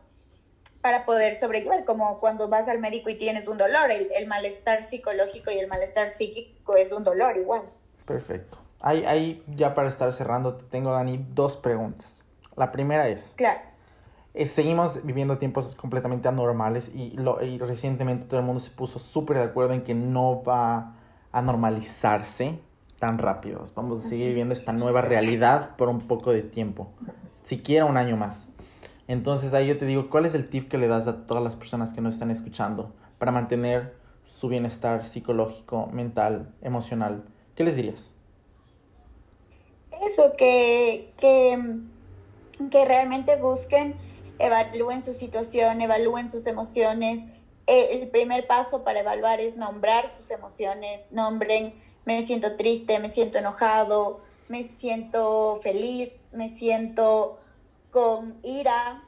para 0.81 1.05
poder 1.05 1.35
sobrellevar, 1.35 1.85
como 1.85 2.21
cuando 2.21 2.49
vas 2.49 2.69
al 2.69 2.79
médico 2.79 3.11
y 3.11 3.17
tienes 3.17 3.49
un 3.49 3.59
dolor, 3.59 3.91
el, 3.91 4.09
el, 4.15 4.27
malestar 4.27 4.83
psicológico 4.83 5.51
y 5.51 5.59
el 5.59 5.67
malestar 5.67 6.09
psíquico 6.09 6.77
es 6.77 6.93
un 6.93 7.05
dolor 7.05 7.37
igual. 7.37 7.63
Perfecto. 8.05 8.59
Ahí, 8.81 9.05
ahí 9.05 9.43
ya 9.49 9.75
para 9.75 9.89
estar 9.89 10.13
cerrando, 10.13 10.55
te 10.55 10.65
tengo, 10.67 10.93
Dani, 10.93 11.27
dos 11.31 11.57
preguntas. 11.57 12.21
La 12.57 12.71
primera 12.71 13.09
es... 13.09 13.35
Claro. 13.37 13.61
Eh, 14.35 14.47
seguimos 14.47 15.05
viviendo 15.05 15.39
tiempos 15.39 15.75
completamente 15.75 16.29
anormales 16.29 16.93
y, 16.95 17.11
lo, 17.17 17.43
y 17.43 17.59
recientemente 17.59 18.27
todo 18.27 18.39
el 18.39 18.47
mundo 18.47 18.61
se 18.61 18.71
puso 18.71 19.01
súper 19.01 19.39
de 19.39 19.43
acuerdo 19.45 19.73
en 19.73 19.83
que 19.83 19.95
no 19.95 20.45
va 20.45 20.95
a 21.33 21.43
normalizarse 21.43 22.61
tan 22.99 23.19
rápido. 23.19 23.65
Vamos 23.75 24.05
a 24.05 24.09
seguir 24.09 24.29
viviendo 24.29 24.53
esta 24.53 24.73
nueva 24.73 25.01
realidad 25.01 25.77
por 25.77 25.89
un 25.89 26.07
poco 26.07 26.31
de 26.31 26.43
tiempo, 26.43 26.93
siquiera 27.43 27.85
un 27.85 27.97
año 27.97 28.17
más. 28.17 28.53
Entonces 29.09 29.55
ahí 29.55 29.67
yo 29.67 29.79
te 29.79 29.87
digo, 29.87 30.11
¿cuál 30.11 30.27
es 30.27 30.35
el 30.35 30.49
tip 30.49 30.69
que 30.69 30.77
le 30.77 30.87
das 30.87 31.09
a 31.09 31.27
todas 31.27 31.43
las 31.43 31.57
personas 31.57 31.95
que 31.95 32.03
nos 32.03 32.15
están 32.15 32.31
escuchando 32.31 32.93
para 33.19 33.33
mantener 33.33 33.95
su 34.25 34.49
bienestar 34.49 35.05
psicológico, 35.05 35.87
mental, 35.87 36.55
emocional? 36.61 37.25
¿Qué 37.57 37.65
les 37.65 37.75
dirías? 37.75 38.05
Eso, 40.03 40.35
que, 40.37 41.11
que, 41.17 41.59
que 42.71 42.85
realmente 42.85 43.37
busquen, 43.37 43.95
evalúen 44.39 45.03
su 45.03 45.15
situación, 45.15 45.81
evalúen 45.81 46.29
sus 46.29 46.47
emociones. 46.47 47.25
El 47.67 48.09
primer 48.09 48.47
paso 48.47 48.85
para 48.85 49.01
evaluar 49.01 49.41
es 49.41 49.57
nombrar 49.57 50.11
sus 50.11 50.31
emociones, 50.31 51.07
nombren, 51.11 51.75
me 52.05 52.25
siento 52.27 52.57
triste, 52.57 52.99
me 52.99 53.11
siento 53.11 53.39
enojado, 53.39 54.21
me 54.49 54.69
siento 54.77 55.61
feliz, 55.63 56.11
me 56.33 56.51
siento 56.51 57.38
con 57.91 58.39
ira. 58.43 59.05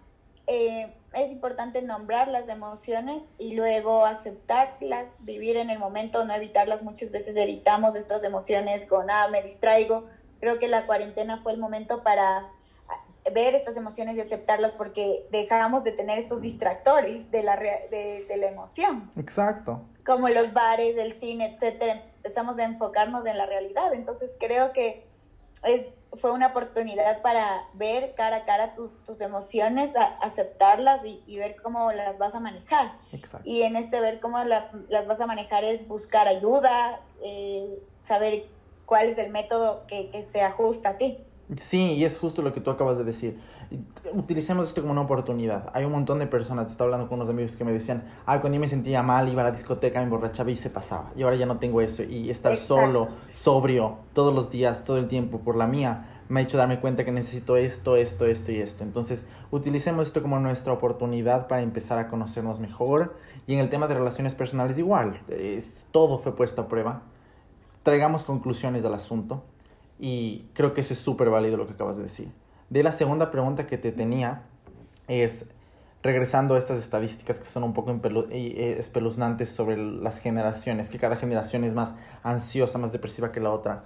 Eh, 0.47 0.95
es 1.13 1.31
importante 1.31 1.83
nombrar 1.83 2.29
las 2.29 2.49
emociones 2.49 3.23
y 3.39 3.55
luego 3.55 4.05
aceptarlas, 4.05 5.07
vivir 5.21 5.57
en 5.57 5.71
el 5.71 5.79
momento, 5.79 6.25
no 6.25 6.35
evitarlas. 6.35 6.83
Muchas 6.83 7.11
veces 7.11 7.37
evitamos 7.37 7.97
estas 7.97 8.23
emociones 8.23 8.87
con, 8.87 9.11
ah, 9.11 9.29
me 9.31 9.43
distraigo. 9.43 10.07
Creo 10.39 10.59
que 10.59 10.69
la 10.69 10.87
cuarentena 10.87 11.43
fue 11.43 11.53
el 11.53 11.59
momento 11.59 12.03
para 12.03 12.49
ver 13.33 13.55
estas 13.55 13.77
emociones 13.77 14.17
y 14.17 14.21
aceptarlas 14.21 14.75
porque 14.75 15.27
dejamos 15.31 15.85
de 15.85 15.93
tener 15.93 16.19
estos 16.19 16.41
distractores 16.41 17.31
de 17.31 17.43
la, 17.43 17.57
de, 17.57 18.25
de 18.29 18.37
la 18.37 18.47
emoción. 18.47 19.11
Exacto. 19.17 19.83
Como 20.07 20.29
los 20.29 20.53
bares, 20.53 20.97
el 20.97 21.13
cine, 21.15 21.55
etcétera. 21.55 22.05
Empezamos 22.17 22.59
a 22.59 22.65
enfocarnos 22.65 23.27
en 23.27 23.37
la 23.37 23.47
realidad. 23.47 23.93
Entonces 23.93 24.31
creo 24.39 24.73
que 24.73 25.07
es 25.65 25.87
fue 26.17 26.33
una 26.33 26.49
oportunidad 26.49 27.23
para 27.23 27.65
ver 27.75 28.15
cara 28.15 28.39
a 28.39 28.45
cara 28.45 28.75
tus, 28.75 28.91
tus 29.05 29.21
emociones, 29.21 29.95
a, 29.95 30.07
aceptarlas 30.21 31.05
y, 31.05 31.23
y, 31.27 31.39
ver 31.39 31.57
cómo 31.63 31.93
las 31.93 32.19
vas 32.19 32.35
a 32.35 32.41
manejar. 32.41 32.93
Exacto. 33.13 33.49
Y 33.49 33.63
en 33.63 33.77
este 33.77 34.01
ver 34.01 34.21
cómo 34.21 34.43
la, 34.45 34.71
las 34.89 35.07
vas 35.07 35.21
a 35.21 35.27
manejar 35.27 35.65
es 35.65 35.87
buscar 35.87 36.27
ayuda, 36.27 37.01
eh, 37.23 37.81
saber 38.07 38.47
cuál 38.87 39.09
es 39.09 39.19
el 39.19 39.31
método 39.31 39.87
que, 39.87 40.11
que 40.11 40.25
se 40.25 40.43
ajusta 40.43 40.91
a 40.91 40.97
ti. 40.97 41.19
Sí, 41.57 41.95
y 41.95 42.05
es 42.05 42.17
justo 42.17 42.43
lo 42.43 42.53
que 42.53 42.61
tú 42.61 42.71
acabas 42.71 42.99
de 42.99 43.05
decir. 43.05 43.39
Utilicemos 44.13 44.69
esto 44.69 44.83
como 44.83 44.93
una 44.93 45.01
oportunidad. 45.01 45.71
Hay 45.75 45.85
un 45.85 45.93
montón 45.93 46.19
de 46.19 46.27
personas, 46.27 46.71
estaba 46.71 46.87
hablando 46.87 47.09
con 47.09 47.19
unos 47.19 47.29
amigos 47.29 47.57
que 47.57 47.65
me 47.65 47.73
decían, 47.73 48.05
ah, 48.27 48.41
cuando 48.41 48.57
yo 48.57 48.61
me 48.61 48.69
sentía 48.69 49.03
mal, 49.03 49.29
iba 49.29 49.43
a 49.43 49.47
la 49.47 49.51
discoteca, 49.51 49.99
me 49.99 50.05
emborrachaba 50.05 50.51
y 50.51 50.57
se 50.57 50.71
pasaba. 50.71 51.11
Y 51.17 51.23
ahora 51.23 51.37
ya 51.37 51.47
no 51.47 51.59
tengo 51.59 51.81
eso. 51.81 52.03
Y 52.05 52.31
estar 52.31 52.53
Exacto. 52.53 52.75
solo, 52.75 53.09
sobrio, 53.29 53.99
todos 54.13 54.35
los 54.35 54.51
días, 54.51 54.85
todo 54.85 54.99
el 54.99 55.09
tiempo, 55.09 55.41
por 55.41 55.57
la 55.57 55.67
mía, 55.67 56.21
me 56.29 56.41
ha 56.41 56.43
hecho 56.45 56.57
darme 56.57 56.79
cuenta 56.79 57.05
que 57.05 57.11
necesito 57.11 57.57
esto, 57.57 57.97
esto, 57.97 58.27
esto 58.27 58.53
y 58.53 58.61
esto. 58.61 58.85
Entonces, 58.85 59.27
utilicemos 59.51 60.07
esto 60.07 60.23
como 60.23 60.39
nuestra 60.39 60.73
oportunidad 60.73 61.49
para 61.49 61.63
empezar 61.63 61.99
a 61.99 62.09
conocernos 62.09 62.61
mejor. 62.61 63.17
Y 63.49 63.55
en 63.55 63.61
el 63.61 63.69
tema 63.69 63.89
de 63.89 63.95
relaciones 63.95 64.37
personales 64.37 64.79
igual, 64.79 65.21
es, 65.29 65.87
todo 65.91 66.19
fue 66.19 66.37
puesto 66.37 66.63
a 66.63 66.69
prueba. 66.69 67.03
Traigamos 67.83 68.23
conclusiones 68.23 68.85
al 68.85 68.95
asunto. 68.95 69.43
Y 70.01 70.47
creo 70.55 70.73
que 70.73 70.81
eso 70.81 70.95
es 70.95 70.99
súper 70.99 71.29
válido 71.29 71.59
lo 71.59 71.67
que 71.67 71.75
acabas 71.75 71.99
de 71.99 72.05
decir. 72.05 72.33
De 72.71 72.83
la 72.83 72.91
segunda 72.91 73.31
pregunta 73.31 73.67
que 73.67 73.77
te 73.77 73.93
tenía 73.93 74.45
es, 75.09 75.45
regresando 76.03 76.55
a 76.55 76.59
estas 76.59 76.79
estadísticas 76.79 77.39
que 77.39 77.45
son 77.45 77.65
un 77.65 77.75
poco 77.75 77.95
eh, 78.31 78.77
espeluznantes 78.79 79.51
sobre 79.51 79.77
las 79.77 80.19
generaciones, 80.19 80.89
que 80.89 80.99
cada 80.99 81.17
generación 81.17 81.65
es 81.65 81.75
más 81.75 81.95
ansiosa, 82.23 82.79
más 82.79 82.93
depresiva 82.93 83.31
que 83.31 83.41
la 83.41 83.51
otra. 83.51 83.83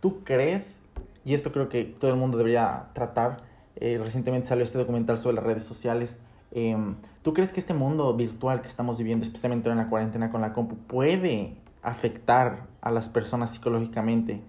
¿Tú 0.00 0.24
crees, 0.24 0.82
y 1.24 1.34
esto 1.34 1.52
creo 1.52 1.68
que 1.68 1.84
todo 1.84 2.10
el 2.10 2.16
mundo 2.16 2.38
debería 2.38 2.88
tratar, 2.92 3.44
eh, 3.76 4.00
recientemente 4.02 4.48
salió 4.48 4.64
este 4.64 4.78
documental 4.78 5.16
sobre 5.18 5.36
las 5.36 5.44
redes 5.44 5.62
sociales, 5.62 6.18
eh, 6.50 6.76
¿tú 7.22 7.32
crees 7.34 7.52
que 7.52 7.60
este 7.60 7.72
mundo 7.72 8.12
virtual 8.16 8.62
que 8.62 8.68
estamos 8.68 8.98
viviendo, 8.98 9.22
especialmente 9.22 9.70
en 9.70 9.76
la 9.76 9.88
cuarentena 9.88 10.32
con 10.32 10.40
la 10.40 10.52
compu, 10.52 10.76
puede 10.76 11.54
afectar 11.82 12.66
a 12.80 12.90
las 12.90 13.08
personas 13.08 13.50
psicológicamente? 13.50 14.42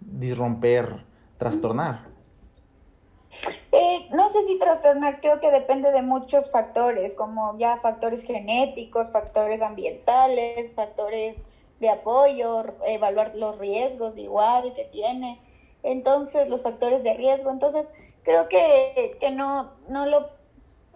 Disromper, 0.00 1.04
trastornar? 1.38 2.02
Eh, 3.72 4.08
no 4.12 4.28
sé 4.30 4.42
si 4.44 4.58
trastornar, 4.58 5.20
creo 5.20 5.40
que 5.40 5.50
depende 5.50 5.92
de 5.92 6.02
muchos 6.02 6.50
factores, 6.50 7.14
como 7.14 7.56
ya 7.58 7.76
factores 7.78 8.22
genéticos, 8.22 9.10
factores 9.10 9.60
ambientales, 9.60 10.74
factores 10.74 11.42
de 11.78 11.90
apoyo, 11.90 12.64
evaluar 12.86 13.34
los 13.34 13.58
riesgos 13.58 14.16
igual 14.16 14.72
que 14.72 14.84
tiene, 14.84 15.40
entonces 15.82 16.48
los 16.48 16.62
factores 16.62 17.02
de 17.02 17.14
riesgo, 17.14 17.50
entonces 17.50 17.88
creo 18.22 18.48
que, 18.48 19.16
que 19.20 19.30
no, 19.30 19.74
no 19.88 20.06
lo 20.06 20.37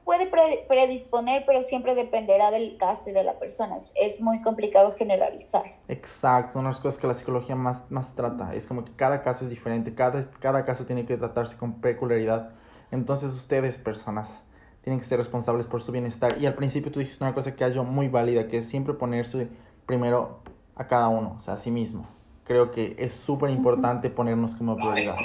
puede 0.04 0.26
predisponer, 0.68 1.44
pero 1.46 1.62
siempre 1.62 1.94
dependerá 1.94 2.50
del 2.50 2.76
caso 2.76 3.10
y 3.10 3.12
de 3.12 3.24
la 3.24 3.38
persona. 3.38 3.76
Es, 3.94 4.20
muy 4.20 4.42
complicado 4.42 4.92
generalizar. 4.92 5.64
Exacto, 5.88 6.58
una 6.58 6.68
de 6.68 6.74
las 6.74 6.80
cosas 6.80 7.00
que 7.00 7.06
la 7.06 7.14
psicología 7.14 7.56
más, 7.56 7.90
más 7.90 8.14
trata. 8.14 8.54
Es 8.54 8.66
como 8.66 8.84
que 8.84 8.92
cada 8.92 9.22
caso 9.22 9.44
es 9.44 9.50
diferente, 9.50 9.94
cada, 9.94 10.22
cada 10.40 10.64
caso 10.64 10.84
tiene 10.84 11.06
que 11.06 11.16
tratarse 11.16 11.56
con 11.56 11.80
peculiaridad. 11.80 12.50
Entonces 12.90 13.32
ustedes, 13.32 13.78
personas, 13.78 14.42
tienen 14.82 15.00
que 15.00 15.06
ser 15.06 15.18
responsables 15.18 15.66
por 15.66 15.82
su 15.82 15.92
bienestar. 15.92 16.38
Y 16.40 16.46
al 16.46 16.54
principio 16.54 16.90
tú 16.90 17.00
dijiste 17.00 17.22
una 17.24 17.34
cosa 17.34 17.54
que 17.54 17.64
hallo 17.64 17.84
muy 17.84 18.08
válida, 18.08 18.48
que 18.48 18.58
es 18.58 18.68
siempre 18.68 18.94
ponerse 18.94 19.48
primero 19.86 20.40
a 20.74 20.86
cada 20.86 21.08
uno, 21.08 21.36
o 21.38 21.40
sea, 21.40 21.54
a 21.54 21.56
sí 21.56 21.70
mismo. 21.70 22.06
Creo 22.44 22.72
que 22.72 22.96
es 22.98 23.12
súper 23.12 23.50
importante 23.50 24.10
ponernos 24.10 24.54
como 24.56 24.76
prioridad. 24.76 25.16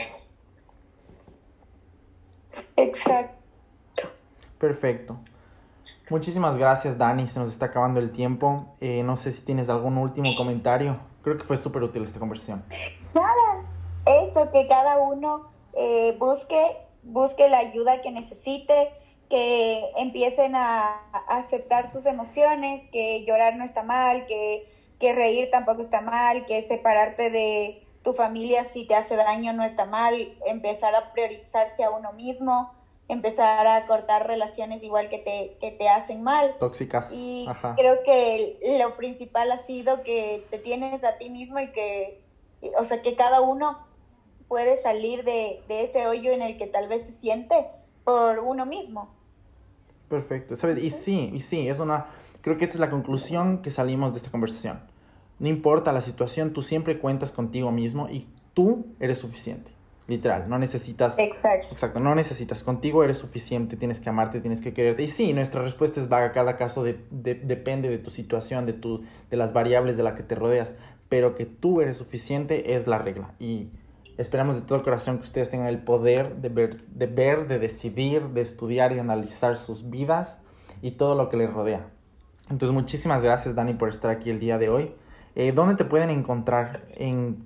Exacto. 2.75 3.36
Perfecto. 4.59 5.17
Muchísimas 6.09 6.57
gracias, 6.57 6.97
Dani. 6.97 7.27
Se 7.27 7.39
nos 7.39 7.51
está 7.51 7.67
acabando 7.67 7.99
el 7.99 8.11
tiempo. 8.11 8.75
Eh, 8.79 9.03
no 9.03 9.17
sé 9.17 9.31
si 9.31 9.41
tienes 9.41 9.69
algún 9.69 9.97
último 9.97 10.29
comentario. 10.37 10.97
Creo 11.21 11.37
que 11.37 11.43
fue 11.43 11.57
súper 11.57 11.83
útil 11.83 12.03
esta 12.03 12.19
conversación. 12.19 12.63
Nada, 13.13 13.65
eso, 14.05 14.49
que 14.51 14.67
cada 14.67 14.99
uno 14.99 15.49
eh, 15.73 16.15
busque, 16.17 16.77
busque 17.03 17.49
la 17.49 17.59
ayuda 17.59 18.01
que 18.01 18.11
necesite, 18.11 18.91
que 19.29 19.83
empiecen 19.97 20.55
a, 20.55 21.01
aceptar 21.27 21.91
sus 21.91 22.05
emociones, 22.05 22.87
que 22.91 23.25
llorar 23.25 23.57
no 23.57 23.65
está 23.65 23.83
mal, 23.83 24.25
que, 24.27 24.71
que 24.99 25.13
reír 25.13 25.49
tampoco 25.51 25.81
está 25.81 25.99
mal, 25.99 26.45
que 26.45 26.65
separarte 26.67 27.29
de 27.29 27.85
tu 28.01 28.13
familia 28.13 28.63
si 28.63 28.87
te 28.87 28.95
hace 28.95 29.17
daño 29.17 29.51
no 29.51 29.65
está 29.65 29.85
mal, 29.85 30.15
empezar 30.45 30.95
a 30.95 31.11
priorizarse 31.11 31.83
a 31.83 31.89
uno 31.89 32.13
mismo, 32.13 32.71
empezar 33.07 33.67
a 33.67 33.85
cortar 33.87 34.27
relaciones 34.27 34.83
igual 34.83 35.09
que 35.09 35.19
te, 35.19 35.57
que 35.59 35.71
te 35.71 35.89
hacen 35.89 36.23
mal. 36.23 36.55
Tóxicas. 36.59 37.09
Y 37.11 37.47
creo 37.75 38.03
que 38.03 38.77
lo 38.81 38.95
principal 38.97 39.51
ha 39.51 39.57
sido 39.59 40.03
que 40.03 40.45
te 40.49 40.59
tienes 40.59 41.03
a 41.03 41.17
ti 41.17 41.29
mismo 41.29 41.59
y 41.59 41.71
que, 41.71 42.21
o 42.77 42.83
sea, 42.83 43.01
que 43.01 43.15
cada 43.15 43.41
uno 43.41 43.79
puede 44.47 44.81
salir 44.81 45.23
de, 45.23 45.61
de 45.67 45.83
ese 45.83 46.07
hoyo 46.07 46.31
en 46.31 46.41
el 46.41 46.57
que 46.57 46.67
tal 46.67 46.87
vez 46.87 47.05
se 47.05 47.11
siente 47.11 47.67
por 48.03 48.39
uno 48.39 48.65
mismo. 48.65 49.09
Perfecto, 50.09 50.55
¿sabes? 50.55 50.77
Y 50.77 50.89
sí, 50.89 51.31
y 51.33 51.41
sí, 51.41 51.67
es 51.67 51.79
una, 51.79 52.07
creo 52.41 52.57
que 52.57 52.63
esta 52.63 52.75
es 52.75 52.79
la 52.79 52.89
conclusión 52.89 53.61
que 53.61 53.71
salimos 53.71 54.13
de 54.13 54.17
esta 54.17 54.31
conversación. 54.31 54.81
No 55.39 55.47
importa 55.47 55.91
la 55.91 56.01
situación, 56.01 56.53
tú 56.53 56.61
siempre 56.61 56.99
cuentas 56.99 57.31
contigo 57.31 57.71
mismo 57.71 58.09
y 58.09 58.27
tú 58.53 58.87
eres 58.99 59.19
suficiente. 59.19 59.76
Literal, 60.07 60.49
no 60.49 60.57
necesitas... 60.57 61.19
Exacto. 61.19 61.67
Exacto, 61.69 61.99
no 61.99 62.15
necesitas. 62.15 62.63
Contigo 62.63 63.03
eres 63.03 63.17
suficiente, 63.17 63.75
tienes 63.75 63.99
que 63.99 64.09
amarte, 64.09 64.39
tienes 64.39 64.61
que 64.61 64.73
quererte. 64.73 65.03
Y 65.03 65.07
sí, 65.07 65.33
nuestra 65.33 65.61
respuesta 65.61 65.99
es 65.99 66.07
vaga, 66.07 66.31
cada 66.31 66.55
caso 66.55 66.81
de, 66.81 66.97
depende 67.11 67.89
de 67.89 67.97
tu 67.97 68.09
situación, 68.09 68.65
de, 68.65 68.71
tu, 68.71 69.03
de 69.29 69.35
las 69.35 69.51
variables 69.51 69.97
de 69.97 70.03
la 70.03 70.15
que 70.15 70.23
te 70.23 70.35
rodeas, 70.35 70.75
pero 71.09 71.35
que 71.35 71.45
tú 71.45 71.81
eres 71.81 71.97
suficiente 71.97 72.75
es 72.75 72.87
la 72.87 72.99
regla. 72.99 73.33
Y 73.37 73.67
esperamos 74.17 74.55
de 74.55 74.61
todo 74.61 74.81
corazón 74.81 75.17
que 75.17 75.23
ustedes 75.23 75.49
tengan 75.49 75.67
el 75.67 75.79
poder 75.79 76.37
de 76.37 76.49
ver, 76.49 76.85
de 76.85 77.07
ver, 77.07 77.47
de 77.49 77.59
decidir, 77.59 78.29
de 78.29 78.41
estudiar 78.41 78.93
y 78.93 78.99
analizar 78.99 79.57
sus 79.57 79.89
vidas 79.89 80.39
y 80.81 80.91
todo 80.91 81.15
lo 81.15 81.27
que 81.27 81.35
les 81.35 81.51
rodea. 81.51 81.87
Entonces, 82.49 82.73
muchísimas 82.73 83.23
gracias, 83.23 83.55
Dani, 83.55 83.73
por 83.73 83.89
estar 83.89 84.09
aquí 84.09 84.29
el 84.29 84.39
día 84.39 84.57
de 84.57 84.69
hoy. 84.69 84.93
Eh, 85.35 85.51
¿Dónde 85.51 85.75
te 85.75 85.83
pueden 85.83 86.09
encontrar? 86.11 86.85
En 86.95 87.45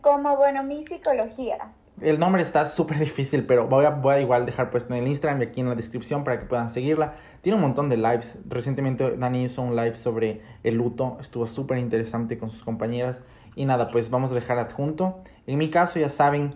como, 0.00 0.36
bueno, 0.36 0.62
mi 0.64 0.84
psicología. 0.84 1.72
El 2.00 2.18
nombre 2.18 2.40
está 2.40 2.64
súper 2.64 2.98
difícil, 2.98 3.44
pero 3.44 3.66
voy 3.66 3.84
a, 3.84 3.90
voy 3.90 4.14
a 4.14 4.20
igual 4.20 4.46
dejar 4.46 4.70
puesto 4.70 4.94
en 4.94 5.02
el 5.02 5.08
Instagram 5.08 5.40
y 5.42 5.44
aquí 5.44 5.60
en 5.60 5.68
la 5.68 5.74
descripción 5.74 6.24
para 6.24 6.38
que 6.38 6.46
puedan 6.46 6.70
seguirla. 6.70 7.14
Tiene 7.42 7.56
un 7.56 7.62
montón 7.62 7.90
de 7.90 7.98
lives. 7.98 8.38
Recientemente 8.48 9.16
Dani 9.16 9.44
hizo 9.44 9.60
un 9.60 9.76
live 9.76 9.96
sobre 9.96 10.40
el 10.62 10.76
luto. 10.76 11.18
Estuvo 11.20 11.46
súper 11.46 11.78
interesante 11.78 12.38
con 12.38 12.48
sus 12.48 12.64
compañeras. 12.64 13.22
Y 13.54 13.66
nada, 13.66 13.88
pues 13.88 14.08
vamos 14.08 14.32
a 14.32 14.34
dejar 14.34 14.58
adjunto. 14.58 15.22
En 15.46 15.58
mi 15.58 15.68
caso, 15.68 15.98
ya 15.98 16.08
saben, 16.08 16.54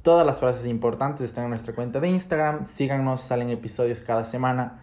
todas 0.00 0.24
las 0.24 0.40
frases 0.40 0.64
importantes 0.66 1.22
están 1.22 1.44
en 1.44 1.50
nuestra 1.50 1.74
cuenta 1.74 2.00
de 2.00 2.08
Instagram. 2.08 2.64
Síganos, 2.64 3.20
salen 3.20 3.50
episodios 3.50 4.00
cada 4.00 4.24
semana. 4.24 4.80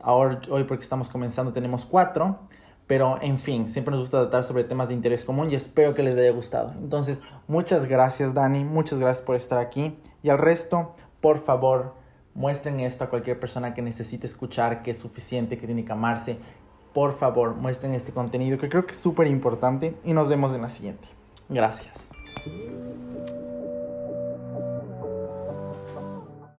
Ahora, 0.00 0.40
hoy 0.48 0.64
porque 0.64 0.82
estamos 0.82 1.10
comenzando 1.10 1.52
tenemos 1.52 1.84
cuatro. 1.84 2.38
Pero 2.90 3.22
en 3.22 3.38
fin, 3.38 3.68
siempre 3.68 3.92
nos 3.92 4.00
gusta 4.00 4.22
tratar 4.22 4.42
sobre 4.42 4.64
temas 4.64 4.88
de 4.88 4.94
interés 4.94 5.24
común 5.24 5.48
y 5.48 5.54
espero 5.54 5.94
que 5.94 6.02
les 6.02 6.18
haya 6.18 6.32
gustado. 6.32 6.72
Entonces, 6.72 7.22
muchas 7.46 7.86
gracias 7.86 8.34
Dani, 8.34 8.64
muchas 8.64 8.98
gracias 8.98 9.24
por 9.24 9.36
estar 9.36 9.60
aquí. 9.60 9.96
Y 10.24 10.28
al 10.28 10.38
resto, 10.38 10.96
por 11.20 11.38
favor, 11.38 11.94
muestren 12.34 12.80
esto 12.80 13.04
a 13.04 13.08
cualquier 13.08 13.38
persona 13.38 13.74
que 13.74 13.80
necesite 13.80 14.26
escuchar, 14.26 14.82
que 14.82 14.90
es 14.90 14.98
suficiente, 14.98 15.56
que 15.56 15.66
tiene 15.66 15.84
que 15.84 15.92
amarse. 15.92 16.38
Por 16.92 17.12
favor, 17.12 17.54
muestren 17.54 17.94
este 17.94 18.10
contenido 18.10 18.58
que 18.58 18.68
creo 18.68 18.84
que 18.84 18.94
es 18.94 18.98
súper 18.98 19.28
importante 19.28 19.94
y 20.04 20.12
nos 20.12 20.28
vemos 20.28 20.52
en 20.52 20.62
la 20.62 20.68
siguiente. 20.68 21.06
Gracias. 21.48 22.10